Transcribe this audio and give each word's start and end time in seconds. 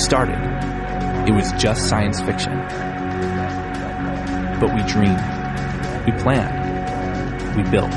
started, 0.00 0.38
it 1.28 1.32
was 1.32 1.52
just 1.52 1.88
science 1.88 2.20
fiction. 2.20 2.58
But 4.58 4.74
we 4.74 4.82
dreamed, 4.84 5.20
we 6.06 6.12
planned, 6.22 7.56
we 7.56 7.62
built. 7.70 7.92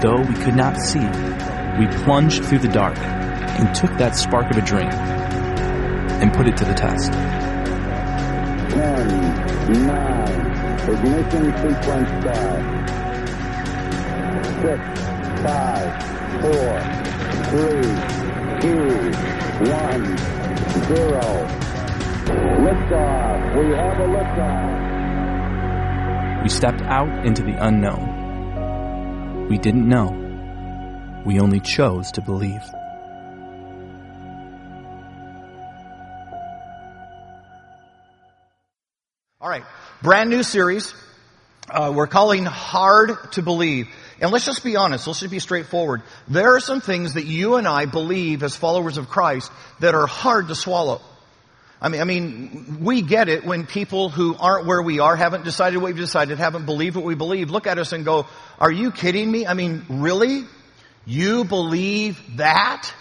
Though 0.00 0.20
we 0.22 0.34
could 0.44 0.54
not 0.54 0.80
see, 0.80 1.06
we 1.78 1.88
plunged 2.04 2.44
through 2.44 2.60
the 2.60 2.68
dark 2.68 2.96
and 2.98 3.74
took 3.74 3.90
that 3.98 4.14
spark 4.14 4.48
of 4.52 4.56
a 4.56 4.62
dream 4.62 4.88
and 4.88 6.32
put 6.32 6.46
it 6.46 6.56
to 6.58 6.64
the 6.64 6.74
test. 6.74 7.12
10, 8.72 9.86
9, 9.86 10.38
ignition 10.88 11.52
sequence 11.56 12.10
start. 12.22 12.62
6, 14.62 14.78
5, 15.42 16.18
4, 16.42 16.97
3, 17.48 17.56
2, 17.56 18.68
1, 19.70 20.18
0. 20.84 21.20
Liftoff. 22.60 23.38
We 23.56 23.64
have 23.74 23.98
a 23.98 24.06
liftoff. 24.06 24.88
We 26.42 26.48
stepped 26.50 26.82
out 26.82 27.24
into 27.24 27.42
the 27.42 27.56
unknown. 27.58 29.48
We 29.48 29.56
didn't 29.56 29.88
know. 29.88 30.12
We 31.24 31.40
only 31.40 31.60
chose 31.60 32.12
to 32.12 32.20
believe. 32.20 32.60
All 39.40 39.48
right, 39.48 39.64
brand 40.02 40.28
new 40.28 40.42
series. 40.42 40.92
Uh, 41.70 41.92
we're 41.94 42.06
calling 42.08 42.44
Hard 42.44 43.32
to 43.32 43.42
Believe. 43.42 43.88
And 44.20 44.32
let's 44.32 44.44
just 44.44 44.64
be 44.64 44.76
honest, 44.76 45.06
let's 45.06 45.20
just 45.20 45.30
be 45.30 45.38
straightforward. 45.38 46.02
There 46.26 46.56
are 46.56 46.60
some 46.60 46.80
things 46.80 47.14
that 47.14 47.26
you 47.26 47.54
and 47.54 47.68
I 47.68 47.86
believe 47.86 48.42
as 48.42 48.56
followers 48.56 48.96
of 48.96 49.08
Christ 49.08 49.52
that 49.80 49.94
are 49.94 50.06
hard 50.06 50.48
to 50.48 50.54
swallow. 50.54 51.00
I 51.80 51.88
mean, 51.88 52.00
I 52.00 52.04
mean, 52.04 52.78
we 52.80 53.02
get 53.02 53.28
it 53.28 53.44
when 53.44 53.64
people 53.64 54.08
who 54.08 54.34
aren't 54.34 54.66
where 54.66 54.82
we 54.82 54.98
are, 54.98 55.14
haven't 55.14 55.44
decided 55.44 55.76
what 55.76 55.86
we've 55.86 55.96
decided, 55.96 56.38
haven't 56.38 56.66
believed 56.66 56.96
what 56.96 57.04
we 57.04 57.14
believe, 57.14 57.50
look 57.50 57.68
at 57.68 57.78
us 57.78 57.92
and 57.92 58.04
go, 58.04 58.26
are 58.58 58.72
you 58.72 58.90
kidding 58.90 59.30
me? 59.30 59.46
I 59.46 59.54
mean, 59.54 59.84
really? 59.88 60.44
You 61.06 61.44
believe 61.44 62.20
that? 62.38 62.92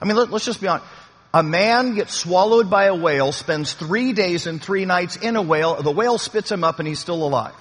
I 0.00 0.04
mean, 0.04 0.16
let, 0.16 0.30
us 0.30 0.44
just 0.44 0.60
be 0.60 0.68
honest. 0.68 0.86
A 1.32 1.42
man 1.42 1.94
gets 1.94 2.14
swallowed 2.14 2.68
by 2.68 2.84
a 2.84 2.94
whale, 2.94 3.32
spends 3.32 3.72
three 3.72 4.12
days 4.12 4.46
and 4.46 4.62
three 4.62 4.84
nights 4.84 5.16
in 5.16 5.36
a 5.36 5.42
whale, 5.42 5.82
the 5.82 5.90
whale 5.90 6.18
spits 6.18 6.52
him 6.52 6.64
up 6.64 6.78
and 6.78 6.88
he's 6.88 7.00
still 7.00 7.26
alive. 7.26 7.54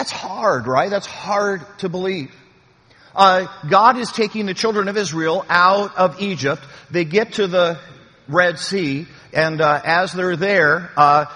That's 0.00 0.12
hard, 0.12 0.66
right? 0.66 0.88
That's 0.88 1.04
hard 1.04 1.60
to 1.80 1.90
believe. 1.90 2.34
Uh, 3.14 3.48
God 3.68 3.98
is 3.98 4.10
taking 4.10 4.46
the 4.46 4.54
children 4.54 4.88
of 4.88 4.96
Israel 4.96 5.44
out 5.50 5.94
of 5.98 6.22
Egypt. 6.22 6.62
They 6.90 7.04
get 7.04 7.34
to 7.34 7.46
the 7.46 7.78
Red 8.26 8.58
Sea, 8.58 9.06
and 9.34 9.60
uh, 9.60 9.78
as 9.84 10.14
they're 10.14 10.36
there, 10.36 10.90
uh, 10.96 11.26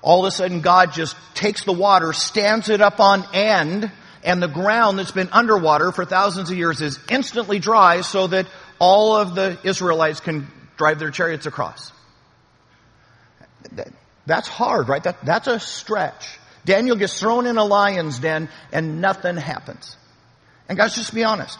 all 0.00 0.24
of 0.24 0.28
a 0.28 0.30
sudden 0.30 0.62
God 0.62 0.94
just 0.94 1.14
takes 1.34 1.64
the 1.64 1.74
water, 1.74 2.14
stands 2.14 2.70
it 2.70 2.80
up 2.80 3.00
on 3.00 3.22
end, 3.34 3.92
and 4.24 4.42
the 4.42 4.48
ground 4.48 4.98
that's 4.98 5.10
been 5.10 5.28
underwater 5.30 5.92
for 5.92 6.06
thousands 6.06 6.50
of 6.50 6.56
years 6.56 6.80
is 6.80 6.98
instantly 7.10 7.58
dry 7.58 8.00
so 8.00 8.28
that 8.28 8.46
all 8.78 9.14
of 9.14 9.34
the 9.34 9.58
Israelites 9.62 10.20
can 10.20 10.50
drive 10.78 10.98
their 10.98 11.10
chariots 11.10 11.44
across. 11.44 11.92
That's 14.24 14.48
hard, 14.48 14.88
right? 14.88 15.02
That, 15.02 15.22
that's 15.22 15.48
a 15.48 15.60
stretch. 15.60 16.38
Daniel 16.66 16.96
gets 16.96 17.18
thrown 17.18 17.46
in 17.46 17.56
a 17.56 17.64
lion's 17.64 18.18
den 18.18 18.48
and 18.72 19.00
nothing 19.00 19.36
happens. 19.36 19.96
And 20.68 20.76
guys, 20.76 20.96
just 20.96 21.14
be 21.14 21.22
honest. 21.22 21.58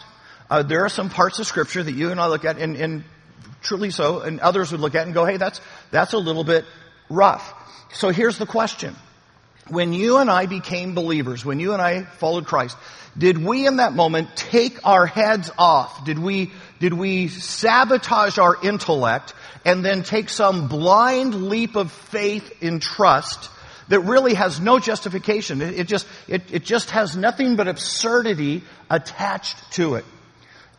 Uh, 0.49 0.63
there 0.63 0.83
are 0.85 0.89
some 0.89 1.09
parts 1.09 1.39
of 1.39 1.47
scripture 1.47 1.81
that 1.81 1.93
you 1.93 2.11
and 2.11 2.19
I 2.19 2.27
look 2.27 2.43
at 2.43 2.57
and, 2.57 2.75
and 2.75 3.03
truly 3.61 3.89
so, 3.89 4.19
and 4.19 4.39
others 4.41 4.71
would 4.71 4.81
look 4.81 4.95
at 4.95 5.05
and 5.05 5.13
go, 5.13 5.25
hey, 5.25 5.37
that's, 5.37 5.61
that's 5.91 6.13
a 6.13 6.17
little 6.17 6.43
bit 6.43 6.65
rough. 7.09 7.53
So 7.93 8.09
here's 8.09 8.37
the 8.37 8.45
question. 8.45 8.95
When 9.69 9.93
you 9.93 10.17
and 10.17 10.29
I 10.29 10.45
became 10.45 10.93
believers, 10.93 11.43
when 11.43 11.59
you 11.59 11.73
and 11.73 11.81
I 11.81 12.03
followed 12.03 12.45
Christ, 12.45 12.77
did 13.17 13.37
we 13.37 13.65
in 13.65 13.77
that 13.77 13.93
moment 13.93 14.35
take 14.35 14.85
our 14.85 15.05
heads 15.05 15.51
off? 15.57 16.05
Did 16.05 16.19
we, 16.19 16.51
did 16.79 16.93
we 16.93 17.29
sabotage 17.29 18.37
our 18.37 18.57
intellect 18.61 19.33
and 19.65 19.83
then 19.83 20.03
take 20.03 20.29
some 20.29 20.67
blind 20.67 21.33
leap 21.49 21.75
of 21.75 21.91
faith 21.91 22.61
in 22.61 22.79
trust 22.79 23.49
that 23.89 24.01
really 24.01 24.33
has 24.33 24.59
no 24.59 24.79
justification? 24.79 25.61
It, 25.61 25.79
it 25.79 25.87
just, 25.87 26.07
it, 26.27 26.43
it 26.51 26.63
just 26.63 26.91
has 26.91 27.15
nothing 27.15 27.55
but 27.55 27.67
absurdity 27.67 28.63
attached 28.89 29.71
to 29.73 29.95
it. 29.95 30.05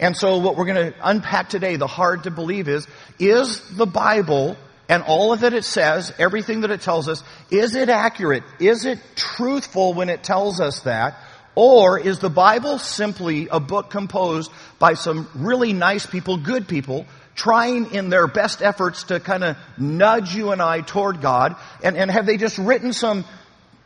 And 0.01 0.17
so 0.17 0.39
what 0.39 0.57
we're 0.57 0.67
going 0.67 0.93
to 0.93 0.95
unpack 1.03 1.49
today, 1.49 1.77
the 1.77 1.87
hard 1.87 2.25
to 2.25 2.31
believe 2.31 2.69
is, 2.69 2.87
is 3.19 3.61
the 3.77 3.87
Bible 3.87 4.57
and 4.89 5.03
all 5.03 5.33
of 5.33 5.41
that 5.41 5.53
it 5.53 5.65
says, 5.65 6.15
everything 6.19 6.63
that 6.63 6.71
it 6.71 6.81
tells 6.81 7.09
us, 7.09 7.23
is 7.51 7.75
it 7.75 7.91
accurate? 7.91 8.43
Is 8.59 8.87
it 8.87 8.99
truthful 9.17 9.93
when 9.93 10.09
it 10.09 10.23
tells 10.23 10.61
us 10.61 10.81
that? 10.81 11.17
Or 11.55 11.99
is 11.99 12.21
the 12.21 12.31
Bible 12.31 12.79
simply 12.79 13.49
a 13.51 13.61
book 13.61 13.91
composed 13.91 14.51
by 14.79 14.95
some 14.95 15.29
really 15.35 15.73
nice 15.73 16.07
people, 16.07 16.39
good 16.39 16.69
people, 16.69 17.05
trying 17.39 17.95
in 17.95 18.11
their 18.11 18.27
best 18.27 18.61
efforts 18.61 19.05
to 19.05 19.21
kind 19.21 19.45
of 19.45 19.57
nudge 19.79 20.35
you 20.35 20.51
and 20.51 20.61
I 20.61 20.83
toward 20.83 21.23
God? 21.23 21.57
And, 21.83 21.97
and 21.97 22.11
have 22.11 22.27
they 22.27 22.37
just 22.37 22.59
written 22.59 22.93
some 22.93 23.25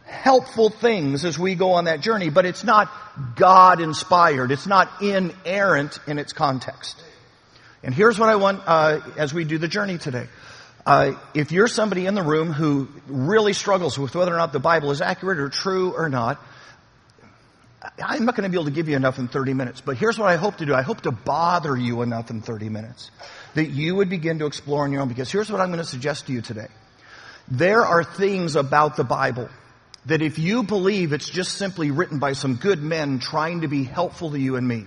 helpful 0.06 0.70
things 0.70 1.24
as 1.24 1.38
we 1.38 1.54
go 1.54 1.72
on 1.72 1.84
that 1.84 2.00
journey, 2.00 2.30
but 2.30 2.44
it's 2.44 2.64
not 2.64 2.90
God 3.36 3.80
inspired. 3.80 4.50
It's 4.50 4.66
not 4.66 5.02
inerrant 5.02 5.98
in 6.06 6.18
its 6.18 6.32
context. 6.32 7.02
And 7.82 7.94
here's 7.94 8.18
what 8.18 8.28
I 8.28 8.36
want 8.36 8.62
uh, 8.66 9.00
as 9.16 9.34
we 9.34 9.44
do 9.44 9.58
the 9.58 9.68
journey 9.68 9.98
today. 9.98 10.26
Uh, 10.84 11.12
if 11.34 11.52
you're 11.52 11.68
somebody 11.68 12.06
in 12.06 12.14
the 12.14 12.22
room 12.22 12.52
who 12.52 12.88
really 13.06 13.52
struggles 13.52 13.98
with 13.98 14.14
whether 14.14 14.34
or 14.34 14.38
not 14.38 14.52
the 14.52 14.58
Bible 14.58 14.90
is 14.90 15.00
accurate 15.00 15.38
or 15.38 15.48
true 15.48 15.94
or 15.94 16.08
not, 16.08 16.40
I'm 18.02 18.24
not 18.24 18.36
going 18.36 18.44
to 18.44 18.50
be 18.50 18.56
able 18.56 18.66
to 18.66 18.70
give 18.70 18.88
you 18.88 18.96
enough 18.96 19.18
in 19.18 19.28
30 19.28 19.54
minutes, 19.54 19.80
but 19.80 19.96
here's 19.96 20.18
what 20.18 20.28
I 20.28 20.36
hope 20.36 20.58
to 20.58 20.66
do. 20.66 20.74
I 20.74 20.82
hope 20.82 21.00
to 21.02 21.10
bother 21.10 21.76
you 21.76 22.02
enough 22.02 22.30
in 22.30 22.40
30 22.40 22.68
minutes 22.68 23.10
that 23.54 23.70
you 23.70 23.96
would 23.96 24.08
begin 24.08 24.38
to 24.38 24.46
explore 24.46 24.84
on 24.84 24.92
your 24.92 25.02
own 25.02 25.08
because 25.08 25.30
here's 25.30 25.50
what 25.50 25.60
I'm 25.60 25.68
going 25.68 25.78
to 25.78 25.84
suggest 25.84 26.26
to 26.26 26.32
you 26.32 26.40
today. 26.40 26.68
There 27.48 27.82
are 27.82 28.04
things 28.04 28.56
about 28.56 28.96
the 28.96 29.04
Bible 29.04 29.48
that 30.06 30.22
if 30.22 30.38
you 30.38 30.62
believe 30.62 31.12
it's 31.12 31.28
just 31.28 31.52
simply 31.56 31.90
written 31.90 32.18
by 32.18 32.32
some 32.32 32.56
good 32.56 32.82
men 32.82 33.18
trying 33.18 33.60
to 33.62 33.68
be 33.68 33.84
helpful 33.84 34.30
to 34.30 34.38
you 34.38 34.56
and 34.56 34.66
me, 34.66 34.86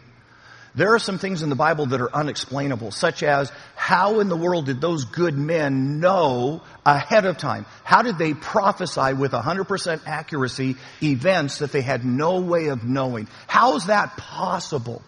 there 0.74 0.94
are 0.94 1.00
some 1.00 1.18
things 1.18 1.42
in 1.42 1.50
the 1.50 1.56
Bible 1.56 1.86
that 1.88 2.02
are 2.02 2.14
unexplainable, 2.14 2.92
such 2.92 3.24
as 3.24 3.52
how 3.86 4.20
in 4.20 4.30
the 4.30 4.36
world 4.36 4.66
did 4.66 4.82
those 4.82 5.06
good 5.06 5.38
men 5.38 6.00
know 6.00 6.64
ahead 6.84 7.24
of 7.26 7.38
time? 7.38 7.68
How 7.84 8.02
did 8.02 8.18
they 8.18 8.34
prophesy 8.34 9.14
with 9.14 9.32
100% 9.32 10.02
accuracy 10.08 10.76
events 11.04 11.60
that 11.60 11.72
they 11.72 11.84
had 11.84 12.04
no 12.04 12.40
way 12.40 12.70
of 12.70 12.84
knowing? 12.84 13.28
How 13.46 13.76
is 13.76 13.86
that 13.86 14.18
possible 14.18 15.04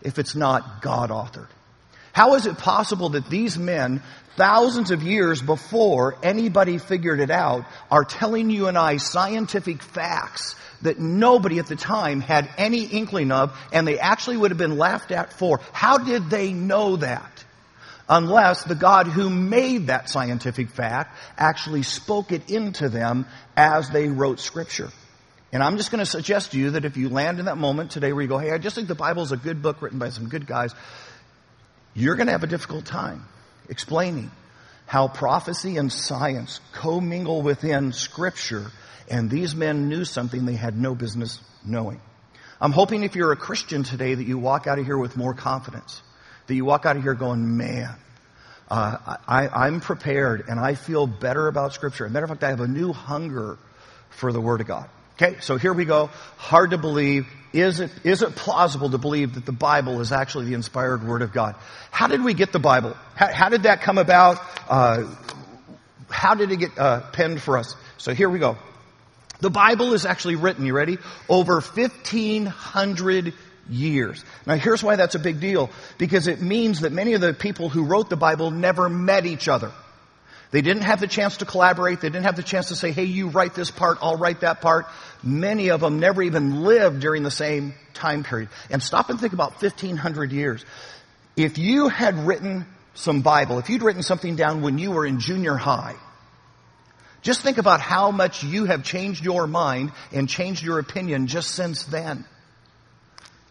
if 0.00 0.18
it's 0.18 0.34
not 0.34 0.80
God 0.80 1.10
authored? 1.10 1.48
How 2.14 2.34
is 2.36 2.46
it 2.46 2.56
possible 2.56 3.10
that 3.10 3.28
these 3.28 3.58
men, 3.58 4.02
thousands 4.36 4.90
of 4.92 5.02
years 5.02 5.42
before 5.42 6.16
anybody 6.22 6.78
figured 6.78 7.20
it 7.20 7.30
out, 7.30 7.66
are 7.90 8.04
telling 8.04 8.48
you 8.48 8.66
and 8.66 8.78
I 8.78 8.96
scientific 8.96 9.82
facts 9.82 10.54
that 10.80 10.98
nobody 10.98 11.58
at 11.58 11.66
the 11.66 11.76
time 11.76 12.22
had 12.22 12.48
any 12.56 12.84
inkling 12.84 13.30
of 13.30 13.54
and 13.74 13.86
they 13.86 13.98
actually 13.98 14.38
would 14.38 14.52
have 14.52 14.58
been 14.58 14.78
laughed 14.78 15.12
at 15.12 15.34
for? 15.34 15.60
How 15.74 15.98
did 15.98 16.30
they 16.30 16.54
know 16.54 16.96
that? 16.96 17.44
Unless 18.08 18.64
the 18.64 18.74
God 18.74 19.06
who 19.06 19.30
made 19.30 19.86
that 19.86 20.10
scientific 20.10 20.70
fact 20.70 21.16
actually 21.38 21.82
spoke 21.82 22.32
it 22.32 22.50
into 22.50 22.88
them 22.88 23.26
as 23.56 23.90
they 23.90 24.08
wrote 24.08 24.40
scripture. 24.40 24.90
And 25.52 25.62
I'm 25.62 25.76
just 25.76 25.90
going 25.90 26.00
to 26.04 26.10
suggest 26.10 26.52
to 26.52 26.58
you 26.58 26.70
that 26.70 26.84
if 26.84 26.96
you 26.96 27.08
land 27.08 27.38
in 27.38 27.44
that 27.44 27.58
moment 27.58 27.90
today 27.90 28.12
where 28.12 28.22
you 28.22 28.28
go, 28.28 28.38
hey, 28.38 28.50
I 28.50 28.58
just 28.58 28.74
think 28.74 28.88
the 28.88 28.94
Bible 28.94 29.22
is 29.22 29.32
a 29.32 29.36
good 29.36 29.62
book 29.62 29.82
written 29.82 29.98
by 29.98 30.08
some 30.08 30.28
good 30.28 30.46
guys, 30.46 30.74
you're 31.94 32.16
going 32.16 32.26
to 32.26 32.32
have 32.32 32.42
a 32.42 32.48
difficult 32.48 32.86
time 32.86 33.26
explaining 33.68 34.30
how 34.86 35.08
prophecy 35.08 35.76
and 35.76 35.92
science 35.92 36.60
commingle 36.72 37.42
within 37.42 37.92
scripture 37.92 38.70
and 39.08 39.28
these 39.28 39.54
men 39.54 39.88
knew 39.88 40.04
something 40.04 40.46
they 40.46 40.54
had 40.54 40.78
no 40.78 40.94
business 40.94 41.38
knowing. 41.64 42.00
I'm 42.60 42.72
hoping 42.72 43.02
if 43.02 43.14
you're 43.14 43.32
a 43.32 43.36
Christian 43.36 43.82
today 43.82 44.14
that 44.14 44.26
you 44.26 44.38
walk 44.38 44.66
out 44.66 44.78
of 44.78 44.86
here 44.86 44.96
with 44.96 45.16
more 45.16 45.34
confidence, 45.34 46.02
that 46.52 46.56
you 46.56 46.66
walk 46.66 46.84
out 46.84 46.98
of 46.98 47.02
here 47.02 47.14
going, 47.14 47.56
man, 47.56 47.94
uh, 48.68 49.16
I, 49.26 49.66
am 49.68 49.80
prepared 49.80 50.44
and 50.48 50.60
I 50.60 50.74
feel 50.74 51.06
better 51.06 51.48
about 51.48 51.72
scripture. 51.72 52.04
As 52.04 52.10
a 52.10 52.12
matter 52.12 52.24
of 52.24 52.30
fact, 52.30 52.44
I 52.44 52.50
have 52.50 52.60
a 52.60 52.68
new 52.68 52.92
hunger 52.92 53.56
for 54.10 54.32
the 54.32 54.40
Word 54.40 54.60
of 54.60 54.66
God. 54.66 54.90
Okay, 55.14 55.40
so 55.40 55.56
here 55.56 55.72
we 55.72 55.86
go. 55.86 56.10
Hard 56.36 56.72
to 56.72 56.78
believe. 56.78 57.26
Is 57.54 57.80
it, 57.80 57.90
is 58.04 58.20
it 58.20 58.36
plausible 58.36 58.90
to 58.90 58.98
believe 58.98 59.36
that 59.36 59.46
the 59.46 59.52
Bible 59.52 60.02
is 60.02 60.12
actually 60.12 60.44
the 60.44 60.52
inspired 60.52 61.06
Word 61.06 61.22
of 61.22 61.32
God? 61.32 61.54
How 61.90 62.06
did 62.06 62.22
we 62.22 62.34
get 62.34 62.52
the 62.52 62.58
Bible? 62.58 62.98
How, 63.14 63.32
how 63.32 63.48
did 63.48 63.62
that 63.62 63.80
come 63.80 63.96
about? 63.96 64.38
Uh, 64.68 65.04
how 66.10 66.34
did 66.34 66.52
it 66.52 66.56
get 66.56 66.78
uh, 66.78 67.00
penned 67.12 67.40
for 67.40 67.56
us? 67.56 67.74
So 67.96 68.12
here 68.12 68.28
we 68.28 68.38
go. 68.38 68.58
The 69.40 69.50
Bible 69.50 69.94
is 69.94 70.04
actually 70.04 70.36
written, 70.36 70.66
you 70.66 70.74
ready? 70.74 70.98
Over 71.30 71.62
1500 71.62 73.32
years. 73.72 74.24
Now 74.46 74.56
here's 74.56 74.82
why 74.82 74.96
that's 74.96 75.14
a 75.14 75.18
big 75.18 75.40
deal. 75.40 75.70
Because 75.98 76.26
it 76.26 76.40
means 76.40 76.80
that 76.80 76.92
many 76.92 77.14
of 77.14 77.20
the 77.20 77.32
people 77.32 77.68
who 77.68 77.84
wrote 77.84 78.10
the 78.10 78.16
Bible 78.16 78.50
never 78.50 78.88
met 78.88 79.26
each 79.26 79.48
other. 79.48 79.72
They 80.52 80.60
didn't 80.60 80.82
have 80.82 81.00
the 81.00 81.06
chance 81.06 81.38
to 81.38 81.46
collaborate. 81.46 82.02
They 82.02 82.10
didn't 82.10 82.26
have 82.26 82.36
the 82.36 82.42
chance 82.42 82.68
to 82.68 82.76
say, 82.76 82.92
hey, 82.92 83.04
you 83.04 83.28
write 83.28 83.54
this 83.54 83.70
part, 83.70 83.98
I'll 84.02 84.18
write 84.18 84.40
that 84.40 84.60
part. 84.60 84.86
Many 85.22 85.70
of 85.70 85.80
them 85.80 85.98
never 85.98 86.22
even 86.22 86.62
lived 86.62 87.00
during 87.00 87.22
the 87.22 87.30
same 87.30 87.72
time 87.94 88.22
period. 88.22 88.50
And 88.70 88.82
stop 88.82 89.08
and 89.08 89.18
think 89.18 89.32
about 89.32 89.62
1500 89.62 90.30
years. 90.30 90.64
If 91.36 91.56
you 91.56 91.88
had 91.88 92.26
written 92.26 92.66
some 92.94 93.22
Bible, 93.22 93.58
if 93.58 93.70
you'd 93.70 93.82
written 93.82 94.02
something 94.02 94.36
down 94.36 94.60
when 94.60 94.78
you 94.78 94.90
were 94.90 95.06
in 95.06 95.20
junior 95.20 95.56
high, 95.56 95.96
just 97.22 97.40
think 97.40 97.56
about 97.56 97.80
how 97.80 98.10
much 98.10 98.44
you 98.44 98.66
have 98.66 98.82
changed 98.82 99.24
your 99.24 99.46
mind 99.46 99.92
and 100.12 100.28
changed 100.28 100.62
your 100.62 100.78
opinion 100.78 101.28
just 101.28 101.52
since 101.52 101.84
then. 101.84 102.26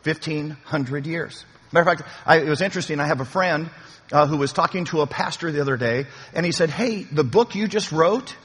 1500 0.04 1.06
years. 1.06 1.46
Matter 1.72 1.90
of 1.90 1.98
fact, 1.98 2.10
I, 2.26 2.38
it 2.40 2.50
was 2.50 2.62
interesting. 2.62 3.00
I 3.00 3.08
have 3.08 3.22
a 3.22 3.26
friend 3.26 3.70
uh, 4.12 4.28
who 4.28 4.38
was 4.38 4.52
talking 4.52 4.86
to 4.86 5.02
a 5.02 5.08
pastor 5.08 5.52
the 5.52 5.62
other 5.62 5.78
day, 5.78 6.06
and 6.34 6.46
he 6.46 6.52
said, 6.52 6.70
"Hey, 6.70 7.04
the 7.04 7.24
book 7.24 7.56
you 7.56 7.68
just 7.68 7.92
wrote, 7.92 8.36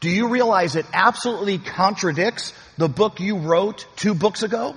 do 0.00 0.08
you 0.08 0.28
realize 0.28 0.76
it 0.76 0.86
absolutely 0.92 1.58
contradicts 1.58 2.52
the 2.78 2.88
book 2.88 3.18
you 3.18 3.38
wrote 3.38 3.86
two 3.96 4.14
books 4.14 4.42
ago?" 4.42 4.76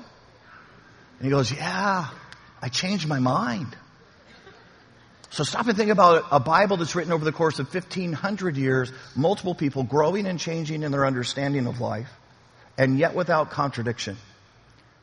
And 1.20 1.26
he 1.26 1.30
goes, 1.30 1.52
"Yeah, 1.52 2.08
I 2.62 2.70
changed 2.70 3.08
my 3.08 3.20
mind." 3.20 3.76
So 5.32 5.44
stop 5.44 5.68
and 5.68 5.78
think 5.78 5.92
about 5.92 6.26
a 6.32 6.40
Bible 6.40 6.78
that's 6.78 6.96
written 6.96 7.14
over 7.14 7.24
the 7.24 7.32
course 7.32 7.60
of 7.60 7.72
1500 7.72 8.58
years, 8.58 8.92
multiple 9.16 9.54
people 9.54 9.84
growing 9.84 10.26
and 10.26 10.40
changing 10.40 10.82
in 10.82 10.92
their 10.92 11.06
understanding 11.06 11.68
of 11.68 11.80
life, 11.80 12.10
and 12.80 12.98
yet 12.98 13.14
without 13.14 13.52
contradiction, 13.52 14.18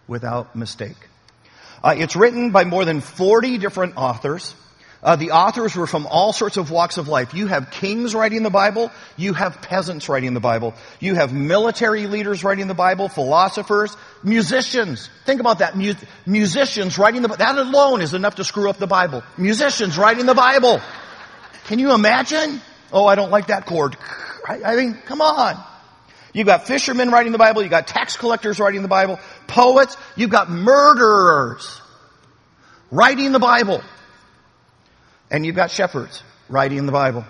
without 0.09 0.57
mistake. 0.57 0.97
Uh, 1.83 1.95
it's 1.97 2.17
written 2.17 2.51
by 2.51 2.65
more 2.65 2.85
than 2.85 3.01
40 3.01 3.59
different 3.59 3.97
authors. 3.97 4.55
Uh, 5.03 5.15
the 5.15 5.31
authors 5.31 5.77
were 5.77 5.87
from 5.87 6.07
all 6.07 6.33
sorts 6.33 6.57
of 6.57 6.71
walks 6.71 6.97
of 6.97 7.07
life. 7.07 7.33
You 7.33 7.47
have 7.47 7.71
kings 7.71 8.15
writing 8.15 8.43
the 8.43 8.51
Bible. 8.51 8.91
You 9.17 9.35
have 9.35 9.63
peasants 9.63 10.09
writing 10.09 10.35
the 10.35 10.41
Bible. 10.41 10.75
You 10.99 11.15
have 11.15 11.33
military 11.33 12.07
leaders 12.07 12.43
writing 12.43 12.67
the 12.67 12.75
Bible, 12.75 13.09
philosophers, 13.09 13.97
musicians. 14.25 15.09
Think 15.25 15.41
about 15.41 15.61
that. 15.61 15.77
Mu- 15.77 15.95
musicians 16.27 16.99
writing 16.99 17.23
the 17.23 17.29
Bible. 17.29 17.39
That 17.39 17.57
alone 17.57 18.01
is 18.01 18.15
enough 18.15 18.37
to 18.37 18.45
screw 18.45 18.69
up 18.69 18.79
the 18.79 18.89
Bible. 18.89 19.23
Musicians 19.37 19.97
writing 19.97 20.27
the 20.27 20.35
Bible. 20.35 20.81
Can 21.67 21.79
you 21.79 21.93
imagine? 21.93 22.61
Oh, 22.93 23.07
I 23.07 23.15
don't 23.15 23.31
like 23.31 23.49
that 23.49 23.67
chord. 23.67 23.97
I 24.49 24.77
mean, 24.77 24.95
come 24.95 25.21
on. 25.21 25.63
You've 26.37 26.47
got 26.47 26.67
fishermen 26.67 27.11
writing 27.11 27.33
the 27.33 27.39
Bible. 27.39 27.63
You've 27.63 27.71
got 27.71 27.87
tax 27.87 28.19
collectors 28.19 28.61
writing 28.61 28.83
the 28.83 28.89
Bible. 28.89 29.19
Poets. 29.47 29.97
You've 30.17 30.29
got 30.29 30.51
murderers 30.51 31.81
writing 32.91 33.33
the 33.33 33.39
Bible. 33.39 33.83
And 35.31 35.47
you've 35.47 35.57
got 35.57 35.71
shepherds 35.71 36.23
writing 36.51 36.85
the 36.85 36.93
Bible. 36.93 37.25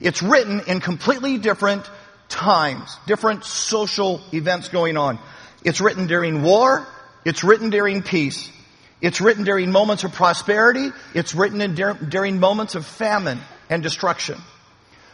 It's 0.00 0.22
written 0.22 0.62
in 0.68 0.80
completely 0.80 1.36
different 1.36 1.90
times, 2.30 2.96
different 3.06 3.44
social 3.44 4.22
events 4.32 4.70
going 4.70 4.96
on. 4.96 5.18
It's 5.62 5.82
written 5.82 6.06
during 6.06 6.42
war. 6.42 6.86
It's 7.26 7.44
written 7.44 7.68
during 7.68 8.02
peace. 8.02 8.50
It's 9.02 9.20
written 9.20 9.44
during 9.44 9.70
moments 9.70 10.04
of 10.04 10.14
prosperity. 10.14 10.92
It's 11.12 11.34
written 11.34 11.60
in, 11.60 11.74
during 11.74 12.40
moments 12.40 12.74
of 12.74 12.86
famine 12.86 13.38
and 13.68 13.82
destruction. 13.82 14.40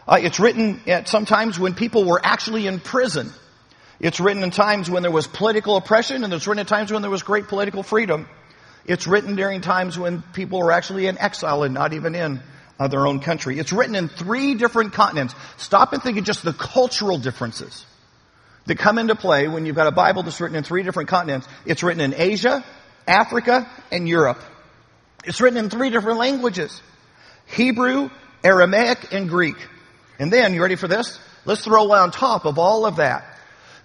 Uh, 0.06 0.19
it's 0.20 0.40
written 0.40 0.81
at 0.87 1.08
sometimes 1.08 1.58
when 1.58 1.75
people 1.75 2.04
were 2.04 2.20
actually 2.22 2.66
in 2.66 2.81
prison. 2.81 3.32
It's 4.00 4.19
written 4.19 4.43
in 4.43 4.50
times 4.50 4.90
when 4.90 5.02
there 5.02 5.12
was 5.12 5.28
political 5.28 5.76
oppression, 5.76 6.25
and 6.25 6.32
it's 6.32 6.46
written 6.46 6.60
at 6.60 6.69
times 6.69 6.93
when 6.93 7.02
there 7.02 7.10
was 7.10 7.22
great 7.22 7.46
political 7.46 7.82
freedom. 7.82 8.28
It's 8.84 9.06
written 9.06 9.37
during 9.37 9.60
times 9.60 9.96
when 9.96 10.22
people 10.32 10.58
were 10.58 10.72
actually 10.72 11.06
in 11.06 11.19
exile 11.19 11.62
and 11.62 11.72
not 11.72 11.93
even 11.93 12.16
in 12.16 12.40
uh, 12.81 12.88
their 12.88 13.06
own 13.06 13.20
country. 13.20 13.58
It's 13.60 13.72
written 13.72 13.94
in 13.94 14.08
three 14.08 14.54
different 14.54 14.93
continents. 14.93 15.34
Stop 15.56 15.93
and 15.93 16.02
think 16.02 16.19
of 16.19 16.25
just 16.25 16.43
the 16.43 16.52
cultural 16.52 17.19
differences 17.19 17.87
that 18.66 18.78
come 18.78 18.98
into 18.98 19.14
play 19.14 19.46
when 19.46 19.66
you've 19.66 19.76
got 19.76 19.87
a 19.87 19.93
Bible 19.93 20.25
that's 20.25 20.40
written 20.40 20.56
in 20.56 20.64
three 20.64 20.82
different 20.82 21.08
continents. 21.08 21.46
It's 21.64 21.84
written 21.84 22.00
in 22.00 22.14
Asia, 22.16 22.64
Africa, 23.06 23.70
and 23.93 24.08
Europe. 24.08 24.40
It's 25.25 25.40
written 25.40 25.58
in 25.58 25.70
three 25.70 25.90
different 25.90 26.19
languages. 26.19 26.82
Hebrew, 27.46 28.10
Aramaic, 28.43 29.12
and 29.12 29.28
Greek. 29.28 29.56
And 30.22 30.32
then, 30.32 30.54
you 30.54 30.62
ready 30.62 30.76
for 30.76 30.86
this? 30.86 31.19
Let's 31.44 31.64
throw 31.64 31.90
on 31.90 32.12
top 32.12 32.44
of 32.44 32.56
all 32.56 32.86
of 32.86 32.96
that, 32.96 33.24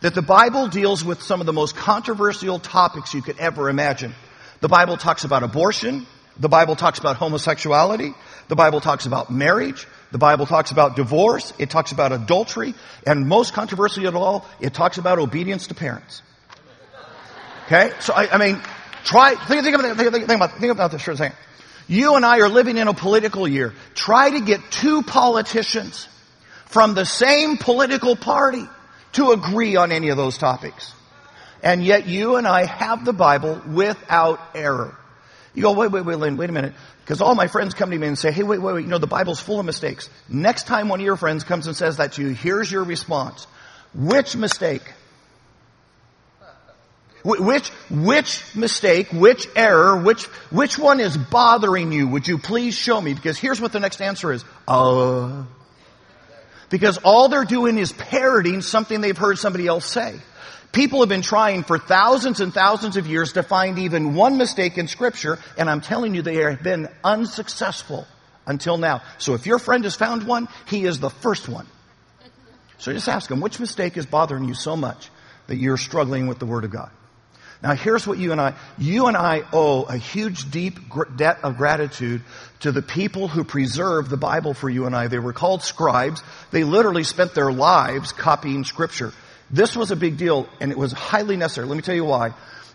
that 0.02 0.14
the 0.14 0.22
Bible 0.22 0.68
deals 0.68 1.04
with 1.04 1.24
some 1.24 1.40
of 1.40 1.48
the 1.48 1.52
most 1.52 1.76
controversial 1.76 2.60
topics 2.60 3.16
you 3.16 3.24
could 3.24 3.40
ever 3.40 3.70
imagine. 3.70 4.14
The 4.62 4.68
Bible 4.68 4.98
talks 4.98 5.24
about 5.24 5.42
abortion. 5.42 6.06
The 6.40 6.48
Bible 6.48 6.76
talks 6.76 7.00
about 7.00 7.16
homosexuality. 7.16 8.14
The 8.50 8.56
Bible 8.56 8.82
talks 8.82 9.08
about 9.08 9.32
marriage. 9.32 9.88
The 10.12 10.20
Bible 10.20 10.46
talks 10.46 10.70
about 10.70 10.96
divorce. 10.96 11.54
It 11.58 11.72
talks 11.72 11.92
about 11.92 12.12
adultery. 12.12 12.76
And 13.08 13.28
most 13.28 13.56
controversial 13.56 14.06
of 14.06 14.16
all, 14.16 14.46
it 14.60 14.76
talks 14.76 15.00
about 15.00 15.18
obedience 15.18 15.66
to 15.68 15.74
parents. 15.74 16.22
Okay? 17.66 17.94
So, 18.00 18.14
I, 18.14 18.32
I 18.32 18.38
mean, 18.38 18.62
try, 19.04 19.34
think, 19.34 19.64
think, 19.64 19.76
about, 19.76 19.98
think, 19.98 20.12
think, 20.14 20.30
about, 20.30 20.52
think 20.60 20.72
about 20.72 20.92
this 20.92 21.02
for 21.02 21.14
a 21.14 21.18
second. 21.18 21.36
You 21.88 22.16
and 22.16 22.24
I 22.24 22.42
are 22.42 22.50
living 22.50 22.78
in 22.78 22.88
a 22.88 22.94
political 22.94 23.48
year. 23.48 23.74
Try 23.96 24.30
to 24.30 24.42
get 24.42 24.62
two 24.70 25.02
politicians 25.02 26.08
from 26.68 26.94
the 26.94 27.06
same 27.06 27.58
political 27.58 28.16
party 28.16 28.64
to 29.14 29.32
agree 29.32 29.76
on 29.76 29.92
any 29.92 30.10
of 30.10 30.18
those 30.18 30.38
topics. 30.38 30.94
And 31.64 31.84
yet 31.84 32.08
you 32.08 32.36
and 32.36 32.48
I 32.48 32.66
have 32.66 33.04
the 33.04 33.14
Bible 33.14 33.62
without 33.68 34.40
error. 34.54 34.96
You 35.56 35.64
go, 35.64 35.72
wait, 35.72 35.92
wait, 35.92 36.06
wait, 36.06 36.18
Lynn, 36.18 36.38
wait 36.38 36.50
a 36.50 36.54
minute. 36.54 36.74
Because 37.04 37.22
all 37.22 37.34
my 37.34 37.48
friends 37.48 37.74
come 37.74 37.90
to 37.90 37.98
me 37.98 38.06
and 38.06 38.18
say, 38.18 38.32
hey, 38.32 38.44
wait, 38.44 38.62
wait, 38.62 38.76
wait, 38.76 38.82
you 38.82 38.90
know, 38.90 38.98
the 38.98 39.08
Bible's 39.08 39.40
full 39.40 39.60
of 39.60 39.66
mistakes. 39.66 40.10
Next 40.30 40.68
time 40.68 40.90
one 40.90 41.00
of 41.00 41.06
your 41.06 41.16
friends 41.16 41.44
comes 41.44 41.66
and 41.66 41.76
says 41.76 41.98
that 41.98 42.14
to 42.14 42.22
you, 42.22 42.30
here's 42.30 42.72
your 42.72 42.84
response. 42.84 43.48
Which 43.96 44.36
mistake? 44.36 44.84
Which, 47.24 47.70
which 47.90 48.56
mistake, 48.56 49.08
which 49.12 49.48
error, 49.56 49.98
which, 49.98 50.26
which 50.52 50.78
one 50.78 51.00
is 51.00 51.18
bothering 51.18 51.92
you? 51.92 52.08
Would 52.08 52.28
you 52.28 52.38
please 52.38 52.74
show 52.74 53.02
me? 53.02 53.14
Because 53.14 53.38
here's 53.38 53.60
what 53.60 53.72
the 53.72 53.80
next 53.80 54.02
answer 54.02 54.32
is. 54.32 54.46
Uh, 54.68 55.44
because 56.70 56.98
all 57.00 57.30
they're 57.30 57.46
doing 57.46 57.78
is 57.78 57.92
parroting 57.92 58.62
something 58.62 59.02
they've 59.02 59.18
heard 59.18 59.38
somebody 59.38 59.68
else 59.68 59.86
say. 59.86 60.16
People 60.72 61.00
have 61.00 61.10
been 61.10 61.22
trying 61.22 61.64
for 61.64 61.80
thousands 61.80 62.40
and 62.40 62.54
thousands 62.54 62.98
of 62.98 63.08
years 63.08 63.34
to 63.34 63.44
find 63.44 63.80
even 63.80 64.14
one 64.14 64.38
mistake 64.38 64.78
in 64.78 64.88
scripture, 64.88 65.40
and 65.58 65.70
I'm 65.70 65.82
telling 65.82 66.14
you 66.14 66.22
they 66.22 66.36
have 66.36 66.62
been 66.62 66.90
unsuccessful 67.04 68.06
until 68.46 68.78
now. 68.78 69.02
So 69.18 69.34
if 69.34 69.46
your 69.46 69.60
friend 69.60 69.84
has 69.86 69.96
found 69.96 70.24
one, 70.24 70.48
he 70.68 70.86
is 70.86 71.00
the 71.00 71.10
first 71.10 71.50
one. 71.50 71.66
So 72.80 72.94
just 72.94 73.08
ask 73.08 73.32
him, 73.32 73.40
which 73.40 73.60
mistake 73.60 73.98
is 73.98 74.06
bothering 74.06 74.46
you 74.46 74.54
so 74.54 74.76
much 74.76 75.10
that 75.48 75.56
you're 75.56 75.78
struggling 75.78 76.28
with 76.28 76.40
the 76.40 76.46
Word 76.46 76.64
of 76.64 76.72
God? 76.72 76.92
Now 77.64 77.74
here's 77.74 78.06
what 78.06 78.18
you 78.18 78.32
and 78.32 78.40
I, 78.40 78.54
you 78.78 79.08
and 79.08 79.18
I 79.18 79.44
owe 79.52 79.84
a 79.84 79.98
huge 79.98 80.52
deep 80.52 80.80
debt 81.16 81.40
of 81.44 81.58
gratitude 81.58 82.22
to 82.60 82.72
the 82.72 82.82
people 82.82 83.28
who 83.28 83.44
preserved 83.44 84.10
the 84.10 84.18
Bible 84.18 84.54
for 84.54 84.70
you 84.70 84.86
and 84.86 84.96
I. 84.96 85.08
They 85.08 85.20
were 85.20 85.34
called 85.34 85.64
scribes. 85.64 86.22
They 86.52 86.64
literally 86.64 87.04
spent 87.04 87.34
their 87.34 87.52
lives 87.52 88.12
copying 88.12 88.64
scripture. 88.64 89.12
This 89.50 89.76
was 89.76 89.92
a 89.92 89.96
big 89.96 90.18
deal 90.18 90.48
and 90.60 90.72
it 90.72 90.78
was 90.78 90.92
highly 90.92 91.38
necessary. 91.38 91.68
Let 91.68 91.76
me 91.76 91.82
tell 91.82 91.96
you 91.96 92.06
why. 92.06 92.34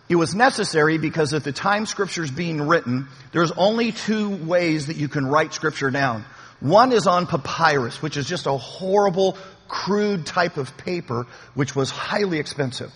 It 0.08 0.16
was 0.16 0.34
necessary 0.34 0.98
because 0.98 1.32
at 1.32 1.44
the 1.44 1.52
time 1.52 1.86
scripture 1.86 2.24
is 2.24 2.30
being 2.30 2.66
written, 2.66 3.08
there's 3.32 3.52
only 3.52 3.92
two 3.92 4.30
ways 4.30 4.88
that 4.88 4.96
you 4.96 5.08
can 5.08 5.26
write 5.26 5.54
scripture 5.54 5.90
down. 5.90 6.24
One 6.60 6.92
is 6.92 7.06
on 7.06 7.26
papyrus, 7.26 8.02
which 8.02 8.16
is 8.16 8.26
just 8.26 8.46
a 8.46 8.56
horrible, 8.56 9.36
crude 9.68 10.26
type 10.26 10.58
of 10.58 10.76
paper, 10.76 11.26
which 11.54 11.74
was 11.74 11.90
highly 11.90 12.38
expensive. 12.38 12.92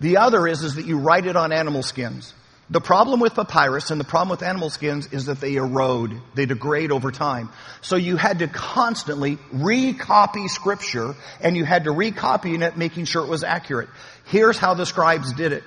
The 0.00 0.18
other 0.18 0.46
is, 0.46 0.62
is 0.62 0.74
that 0.74 0.86
you 0.86 0.98
write 0.98 1.26
it 1.26 1.36
on 1.36 1.52
animal 1.52 1.82
skins. 1.82 2.34
The 2.68 2.80
problem 2.80 3.20
with 3.20 3.34
papyrus 3.34 3.92
and 3.92 4.00
the 4.00 4.04
problem 4.04 4.30
with 4.30 4.42
animal 4.42 4.70
skins 4.70 5.12
is 5.12 5.26
that 5.26 5.40
they 5.40 5.54
erode, 5.54 6.20
they 6.34 6.46
degrade 6.46 6.90
over 6.90 7.12
time. 7.12 7.50
So 7.80 7.94
you 7.94 8.16
had 8.16 8.40
to 8.40 8.48
constantly 8.48 9.36
recopy 9.54 10.48
scripture 10.48 11.14
and 11.40 11.56
you 11.56 11.64
had 11.64 11.84
to 11.84 11.90
recopy 11.90 12.60
it 12.60 12.76
making 12.76 13.04
sure 13.04 13.24
it 13.24 13.28
was 13.28 13.44
accurate. 13.44 13.88
Here's 14.24 14.58
how 14.58 14.74
the 14.74 14.84
scribes 14.84 15.32
did 15.32 15.52
it. 15.52 15.62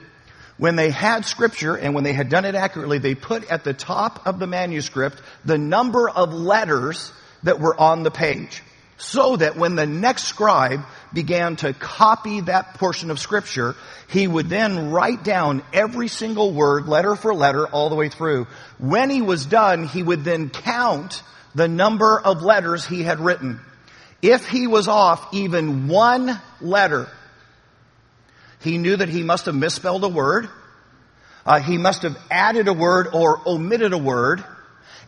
When 0.58 0.76
they 0.76 0.90
had 0.90 1.24
scripture 1.24 1.78
and 1.78 1.96
when 1.96 2.04
they 2.04 2.12
had 2.12 2.28
done 2.28 2.44
it 2.44 2.54
accurately, 2.54 2.98
they 2.98 3.16
put 3.16 3.50
at 3.50 3.64
the 3.64 3.74
top 3.74 4.28
of 4.28 4.38
the 4.38 4.48
manuscript 4.48 5.22
the 5.46 5.58
number 5.58 6.10
of 6.10 6.34
letters 6.34 7.14
that 7.44 7.62
were 7.62 7.80
on 7.80 8.04
the 8.04 8.12
page 8.12 8.62
so 8.98 9.38
that 9.38 9.56
when 9.56 9.76
the 9.76 9.86
next 9.86 10.26
scribe 10.26 10.82
began 11.14 11.56
to 11.58 11.74
copy 11.74 12.42
that 12.42 12.76
portion 12.76 13.12
of 13.12 13.20
scripture, 13.20 13.76
he 14.10 14.28
would 14.28 14.50
then 14.50 14.92
write 14.92 15.24
down 15.24 15.64
every 15.74 16.08
single 16.08 16.54
word, 16.54 16.88
letter 16.88 17.16
for 17.16 17.34
letter, 17.34 17.68
all 17.68 17.90
the 17.90 17.96
way 17.96 18.10
through. 18.10 18.48
When 18.78 19.10
he 19.10 19.22
was 19.22 19.46
done, 19.46 19.88
he 19.88 20.04
would 20.04 20.24
then 20.24 20.50
count 20.50 21.24
the 21.56 21.68
number 21.68 22.20
of 22.20 22.44
letters 22.44 22.86
he 22.86 23.04
had 23.04 23.20
written. 23.20 23.60
If 24.22 24.48
he 24.48 24.68
was 24.68 24.88
off 24.88 25.34
even 25.34 25.88
one 25.88 26.40
letter, 26.62 27.08
he 28.62 28.78
knew 28.78 28.98
that 28.98 29.10
he 29.10 29.24
must 29.24 29.46
have 29.46 29.56
misspelled 29.56 30.04
a 30.04 30.10
word, 30.10 30.50
Uh, 31.46 31.60
he 31.60 31.78
must 31.78 32.04
have 32.04 32.18
added 32.30 32.68
a 32.68 32.74
word 32.74 33.08
or 33.12 33.42
omitted 33.48 33.94
a 33.94 33.98
word. 33.98 34.44